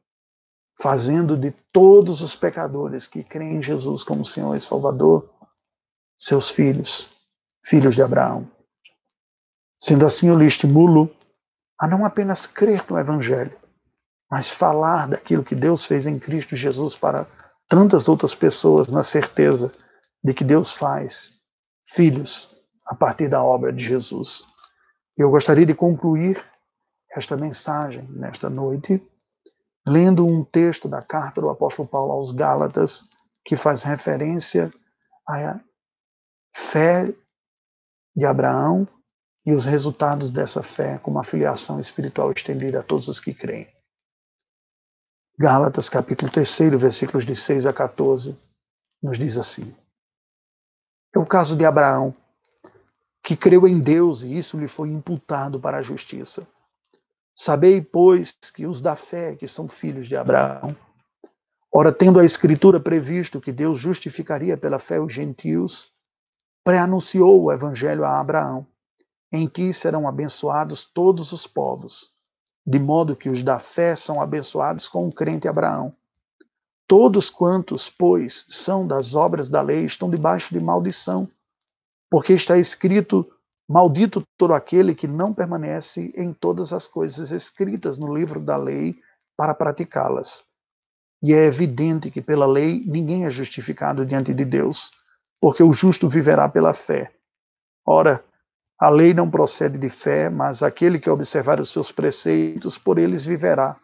fazendo 0.80 1.37
de 1.37 1.50
todos 1.72 2.22
os 2.22 2.37
pecadores 2.37 3.06
que 3.06 3.24
creem 3.24 3.56
em 3.56 3.62
Jesus 3.62 4.04
como 4.04 4.24
Senhor 4.24 4.54
e 4.54 4.61
Salvador 4.61 5.28
seus 6.16 6.50
filhos, 6.50 7.11
filhos 7.68 7.94
de 7.94 8.02
Abraão. 8.02 8.50
Sendo 9.78 10.07
assim, 10.07 10.28
eu 10.28 10.38
lhe 10.38 10.46
estimulo 10.46 11.14
a 11.78 11.87
não 11.87 12.04
apenas 12.04 12.46
crer 12.46 12.85
no 12.90 12.98
Evangelho, 12.98 13.57
mas 14.31 14.50
falar 14.50 15.07
daquilo 15.07 15.44
que 15.44 15.54
Deus 15.54 15.85
fez 15.85 16.07
em 16.07 16.18
Cristo 16.18 16.57
Jesus 16.57 16.94
para 16.94 17.26
tantas 17.68 18.09
outras 18.09 18.35
pessoas, 18.35 18.88
na 18.88 19.04
certeza 19.04 19.70
de 20.24 20.33
que 20.33 20.42
Deus 20.42 20.72
faz 20.72 21.35
filhos 21.87 22.57
a 22.87 22.94
partir 22.94 23.28
da 23.28 23.44
obra 23.44 23.70
de 23.72 23.85
Jesus. 23.85 24.42
Eu 25.16 25.31
gostaria 25.31 25.66
de 25.66 25.74
concluir 25.74 26.42
esta 27.14 27.37
mensagem 27.37 28.02
nesta 28.11 28.48
noite 28.48 29.02
lendo 29.87 30.26
um 30.26 30.42
texto 30.42 30.88
da 30.88 31.02
carta 31.02 31.40
do 31.40 31.50
apóstolo 31.50 31.88
Paulo 31.88 32.12
aos 32.12 32.31
Gálatas, 32.31 33.04
que 33.44 33.57
faz 33.57 33.83
referência 33.83 34.70
a 35.28 35.61
fé 36.54 37.14
de 38.14 38.24
Abraão 38.24 38.86
e 39.44 39.52
os 39.52 39.64
resultados 39.64 40.30
dessa 40.30 40.62
fé 40.62 40.98
como 40.98 41.18
a 41.18 41.24
filiação 41.24 41.80
espiritual 41.80 42.30
estendida 42.32 42.80
a 42.80 42.82
todos 42.82 43.08
os 43.08 43.18
que 43.18 43.32
creem. 43.32 43.68
Gálatas 45.38 45.88
capítulo 45.88 46.30
3, 46.30 46.74
versículos 46.76 47.24
de 47.24 47.36
6 47.36 47.64
a 47.66 47.72
14, 47.72 48.36
nos 49.02 49.18
diz 49.18 49.38
assim: 49.38 49.74
É 51.14 51.18
o 51.18 51.24
caso 51.24 51.56
de 51.56 51.64
Abraão, 51.64 52.14
que 53.22 53.36
creu 53.36 53.66
em 53.66 53.78
Deus 53.78 54.22
e 54.22 54.36
isso 54.36 54.58
lhe 54.58 54.66
foi 54.66 54.88
imputado 54.88 55.60
para 55.60 55.78
a 55.78 55.82
justiça. 55.82 56.46
Sabei, 57.36 57.80
pois, 57.80 58.32
que 58.52 58.66
os 58.66 58.80
da 58.80 58.96
fé, 58.96 59.36
que 59.36 59.46
são 59.46 59.68
filhos 59.68 60.08
de 60.08 60.16
Abraão, 60.16 60.76
ora, 61.72 61.92
tendo 61.92 62.18
a 62.18 62.24
Escritura 62.24 62.80
previsto 62.80 63.40
que 63.40 63.52
Deus 63.52 63.78
justificaria 63.78 64.56
pela 64.56 64.80
fé 64.80 65.00
os 65.00 65.12
gentios, 65.12 65.92
preanunciou 66.68 67.44
o 67.44 67.50
evangelho 67.50 68.04
a 68.04 68.20
Abraão: 68.20 68.66
Em 69.33 69.46
ti 69.46 69.72
serão 69.72 70.07
abençoados 70.07 70.85
todos 70.85 71.33
os 71.33 71.46
povos, 71.46 72.12
de 72.66 72.78
modo 72.78 73.16
que 73.16 73.31
os 73.31 73.42
da 73.42 73.59
fé 73.59 73.96
são 73.96 74.20
abençoados 74.20 74.87
com 74.87 75.09
o 75.09 75.11
crente 75.11 75.48
Abraão. 75.48 75.94
Todos 76.87 77.31
quantos, 77.31 77.88
pois, 77.88 78.44
são 78.50 78.87
das 78.87 79.14
obras 79.14 79.48
da 79.48 79.62
lei 79.62 79.87
estão 79.87 80.11
debaixo 80.11 80.52
de 80.52 80.61
maldição, 80.61 81.26
porque 82.11 82.35
está 82.35 82.59
escrito: 82.59 83.26
Maldito 83.66 84.22
todo 84.37 84.52
aquele 84.52 84.94
que 84.94 85.09
não 85.09 85.33
permanece 85.33 86.12
em 86.14 86.35
todas 86.35 86.70
as 86.70 86.87
coisas 86.87 87.31
escritas 87.31 87.96
no 87.96 88.14
livro 88.14 88.40
da 88.40 88.59
lei 88.59 88.94
para 89.38 89.54
praticá-las. 89.54 90.44
E 91.22 91.33
é 91.33 91.46
evidente 91.46 92.11
que 92.11 92.20
pela 92.20 92.44
lei 92.44 92.85
ninguém 92.87 93.24
é 93.24 93.31
justificado 93.31 94.04
diante 94.04 94.35
de 94.35 94.44
Deus, 94.44 94.97
porque 95.40 95.62
o 95.62 95.72
justo 95.72 96.09
viverá 96.09 96.48
pela 96.48 96.74
fé. 96.74 97.12
Ora, 97.87 98.24
a 98.79 98.88
lei 98.88 99.12
não 99.12 99.31
procede 99.31 99.77
de 99.77 99.88
fé, 99.88 100.31
mas 100.31 100.62
aquele 100.62 100.98
que 101.01 101.11
observar 101.11 101.61
os 101.61 101.72
seus 101.72 101.90
preceitos, 101.90 102.79
por 102.79 102.98
eles 102.98 103.24
viverá. 103.24 103.77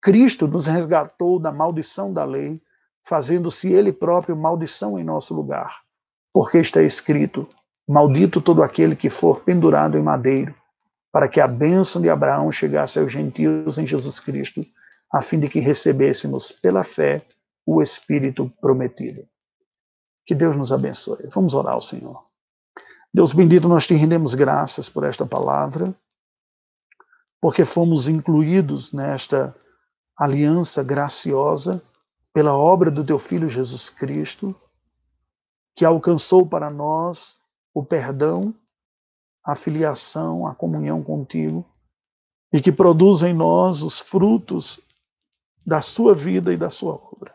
Cristo 0.00 0.46
nos 0.46 0.66
resgatou 0.66 1.38
da 1.40 1.50
maldição 1.50 2.12
da 2.12 2.24
lei, 2.24 2.60
fazendo-se 3.02 3.72
ele 3.72 3.92
próprio 3.92 4.36
maldição 4.36 4.98
em 4.98 5.04
nosso 5.04 5.34
lugar. 5.34 5.80
Porque 6.32 6.58
está 6.58 6.82
escrito: 6.82 7.48
Maldito 7.88 8.40
todo 8.40 8.62
aquele 8.62 8.94
que 8.94 9.10
for 9.10 9.40
pendurado 9.40 9.98
em 9.98 10.02
madeiro, 10.02 10.54
para 11.12 11.28
que 11.28 11.40
a 11.40 11.48
bênção 11.48 12.00
de 12.00 12.10
Abraão 12.10 12.52
chegasse 12.52 12.98
aos 12.98 13.10
gentios 13.10 13.78
em 13.78 13.86
Jesus 13.86 14.20
Cristo, 14.20 14.64
a 15.12 15.22
fim 15.22 15.40
de 15.40 15.48
que 15.48 15.60
recebêssemos 15.60 16.52
pela 16.52 16.84
fé 16.84 17.22
o 17.66 17.80
Espírito 17.80 18.50
prometido. 18.60 19.26
Que 20.26 20.34
Deus 20.34 20.56
nos 20.56 20.72
abençoe. 20.72 21.28
Vamos 21.28 21.54
orar 21.54 21.74
ao 21.74 21.80
Senhor. 21.80 22.24
Deus 23.12 23.32
bendito, 23.32 23.68
nós 23.68 23.86
te 23.86 23.94
rendemos 23.94 24.34
graças 24.34 24.88
por 24.88 25.04
esta 25.04 25.24
palavra, 25.24 25.94
porque 27.40 27.64
fomos 27.64 28.08
incluídos 28.08 28.92
nesta 28.92 29.54
aliança 30.16 30.82
graciosa 30.82 31.82
pela 32.32 32.56
obra 32.56 32.90
do 32.90 33.04
teu 33.04 33.18
Filho 33.18 33.48
Jesus 33.48 33.88
Cristo, 33.88 34.54
que 35.76 35.84
alcançou 35.84 36.44
para 36.46 36.70
nós 36.70 37.38
o 37.72 37.84
perdão, 37.84 38.54
a 39.44 39.54
filiação, 39.54 40.46
a 40.46 40.54
comunhão 40.54 41.02
contigo, 41.02 41.64
e 42.52 42.62
que 42.62 42.72
produz 42.72 43.22
em 43.22 43.34
nós 43.34 43.82
os 43.82 44.00
frutos 44.00 44.80
da 45.66 45.80
sua 45.80 46.14
vida 46.14 46.52
e 46.52 46.56
da 46.56 46.70
sua 46.70 46.94
obra. 46.94 47.34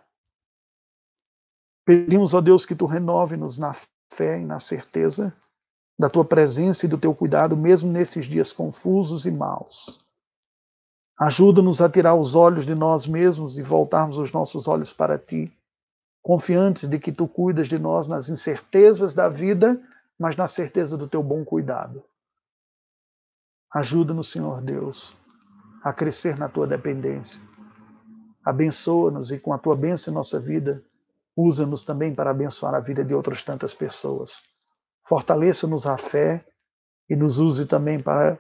Pedimos 1.89 2.35
a 2.35 2.39
Deus 2.39 2.67
que 2.67 2.75
tu 2.75 2.85
renove-nos 2.85 3.57
na 3.57 3.73
fé 4.13 4.39
e 4.39 4.45
na 4.45 4.59
certeza 4.59 5.33
da 5.97 6.07
tua 6.07 6.23
presença 6.23 6.85
e 6.85 6.87
do 6.87 6.99
teu 6.99 7.15
cuidado, 7.15 7.57
mesmo 7.57 7.91
nesses 7.91 8.27
dias 8.27 8.53
confusos 8.53 9.25
e 9.25 9.31
maus. 9.31 9.99
Ajuda-nos 11.19 11.81
a 11.81 11.89
tirar 11.89 12.13
os 12.13 12.35
olhos 12.35 12.63
de 12.63 12.75
nós 12.75 13.07
mesmos 13.07 13.57
e 13.57 13.63
voltarmos 13.63 14.19
os 14.19 14.31
nossos 14.31 14.67
olhos 14.67 14.93
para 14.93 15.17
ti, 15.17 15.51
confiantes 16.21 16.87
de 16.87 16.99
que 16.99 17.11
tu 17.11 17.27
cuidas 17.27 17.67
de 17.67 17.79
nós 17.79 18.05
nas 18.05 18.29
incertezas 18.29 19.15
da 19.15 19.27
vida 19.27 19.81
mas 20.19 20.37
na 20.37 20.45
certeza 20.45 20.95
do 20.95 21.07
teu 21.07 21.23
bom 21.23 21.43
cuidado. 21.43 22.03
Ajuda-nos, 23.73 24.29
Senhor 24.29 24.61
Deus, 24.61 25.17
a 25.83 25.91
crescer 25.91 26.37
na 26.37 26.47
tua 26.47 26.67
dependência. 26.67 27.41
Abençoa-nos 28.45 29.31
e 29.31 29.39
com 29.39 29.53
a 29.53 29.57
tua 29.57 29.75
bênção 29.75 30.11
em 30.11 30.15
nossa 30.15 30.39
vida, 30.39 30.83
usa-nos 31.39 31.83
também 31.83 32.13
para 32.13 32.31
abençoar 32.31 32.73
a 32.73 32.79
vida 32.79 33.03
de 33.03 33.13
outras 33.13 33.43
tantas 33.43 33.73
pessoas. 33.73 34.41
Fortaleça-nos 35.07 35.87
a 35.87 35.97
fé 35.97 36.45
e 37.09 37.15
nos 37.15 37.39
use 37.39 37.65
também 37.65 37.99
para 37.99 38.37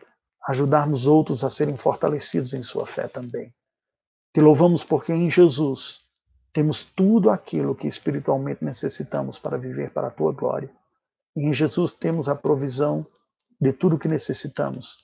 ajudarmos 0.47 1.07
outros 1.07 1.43
a 1.43 1.49
serem 1.49 1.77
fortalecidos 1.77 2.53
em 2.53 2.61
sua 2.61 2.85
fé 2.85 3.07
também. 3.07 3.53
Te 4.33 4.41
louvamos 4.41 4.83
porque 4.83 5.13
em 5.13 5.29
Jesus 5.29 6.01
temos 6.53 6.83
tudo 6.83 7.29
aquilo 7.29 7.75
que 7.75 7.87
espiritualmente 7.87 8.63
necessitamos 8.63 9.39
para 9.39 9.57
viver 9.57 9.91
para 9.91 10.07
a 10.07 10.11
tua 10.11 10.33
glória. 10.33 10.69
E 11.35 11.45
em 11.45 11.53
Jesus 11.53 11.93
temos 11.93 12.27
a 12.27 12.35
provisão 12.35 13.05
de 13.59 13.73
tudo 13.73 13.95
o 13.95 13.99
que 13.99 14.07
necessitamos 14.07 14.97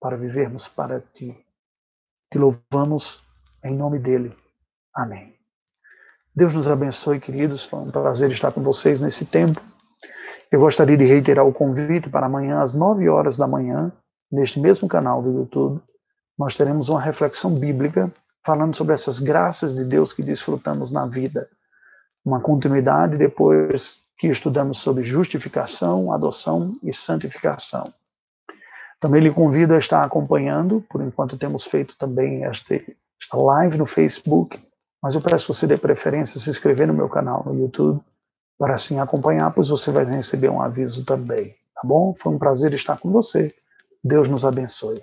para 0.00 0.16
vivermos 0.16 0.68
para 0.68 1.00
ti. 1.00 1.36
Te 2.30 2.38
louvamos 2.38 3.22
em 3.62 3.74
nome 3.76 3.98
dele. 3.98 4.36
Amém. 4.94 5.43
Deus 6.36 6.52
nos 6.52 6.66
abençoe, 6.66 7.20
queridos. 7.20 7.64
Foi 7.64 7.78
um 7.78 7.90
prazer 7.90 8.30
estar 8.32 8.50
com 8.50 8.60
vocês 8.60 9.00
nesse 9.00 9.24
tempo. 9.24 9.60
Eu 10.50 10.60
gostaria 10.60 10.96
de 10.96 11.04
reiterar 11.04 11.46
o 11.46 11.52
convite 11.52 12.10
para 12.10 12.26
amanhã, 12.26 12.60
às 12.60 12.74
9 12.74 13.08
horas 13.08 13.36
da 13.36 13.46
manhã, 13.46 13.92
neste 14.30 14.58
mesmo 14.58 14.88
canal 14.88 15.22
do 15.22 15.30
YouTube, 15.32 15.80
nós 16.36 16.56
teremos 16.56 16.88
uma 16.88 17.00
reflexão 17.00 17.54
bíblica 17.54 18.12
falando 18.44 18.74
sobre 18.74 18.94
essas 18.94 19.20
graças 19.20 19.76
de 19.76 19.84
Deus 19.84 20.12
que 20.12 20.22
desfrutamos 20.22 20.90
na 20.90 21.06
vida. 21.06 21.48
Uma 22.24 22.40
continuidade 22.40 23.16
depois 23.16 24.00
que 24.18 24.26
estudamos 24.26 24.78
sobre 24.78 25.04
justificação, 25.04 26.12
adoção 26.12 26.72
e 26.82 26.92
santificação. 26.92 27.92
Também 29.00 29.20
lhe 29.20 29.30
convido 29.30 29.74
a 29.74 29.78
estar 29.78 30.02
acompanhando, 30.02 30.84
por 30.90 31.00
enquanto 31.00 31.38
temos 31.38 31.64
feito 31.64 31.96
também 31.96 32.44
esta, 32.44 32.74
esta 32.74 33.36
live 33.36 33.78
no 33.78 33.86
Facebook, 33.86 34.60
mas 35.04 35.14
eu 35.14 35.20
peço 35.20 35.44
que 35.44 35.52
você 35.52 35.66
dê 35.66 35.76
preferência 35.76 36.40
se 36.40 36.48
inscrever 36.48 36.86
no 36.86 36.94
meu 36.94 37.10
canal 37.10 37.44
no 37.44 37.54
YouTube, 37.60 38.00
para 38.58 38.72
assim 38.72 38.98
acompanhar, 38.98 39.52
pois 39.52 39.68
você 39.68 39.90
vai 39.90 40.02
receber 40.06 40.48
um 40.48 40.62
aviso 40.62 41.04
também, 41.04 41.54
tá 41.74 41.82
bom? 41.84 42.14
Foi 42.14 42.32
um 42.32 42.38
prazer 42.38 42.72
estar 42.72 42.98
com 42.98 43.12
você. 43.12 43.54
Deus 44.02 44.28
nos 44.28 44.46
abençoe. 44.46 45.02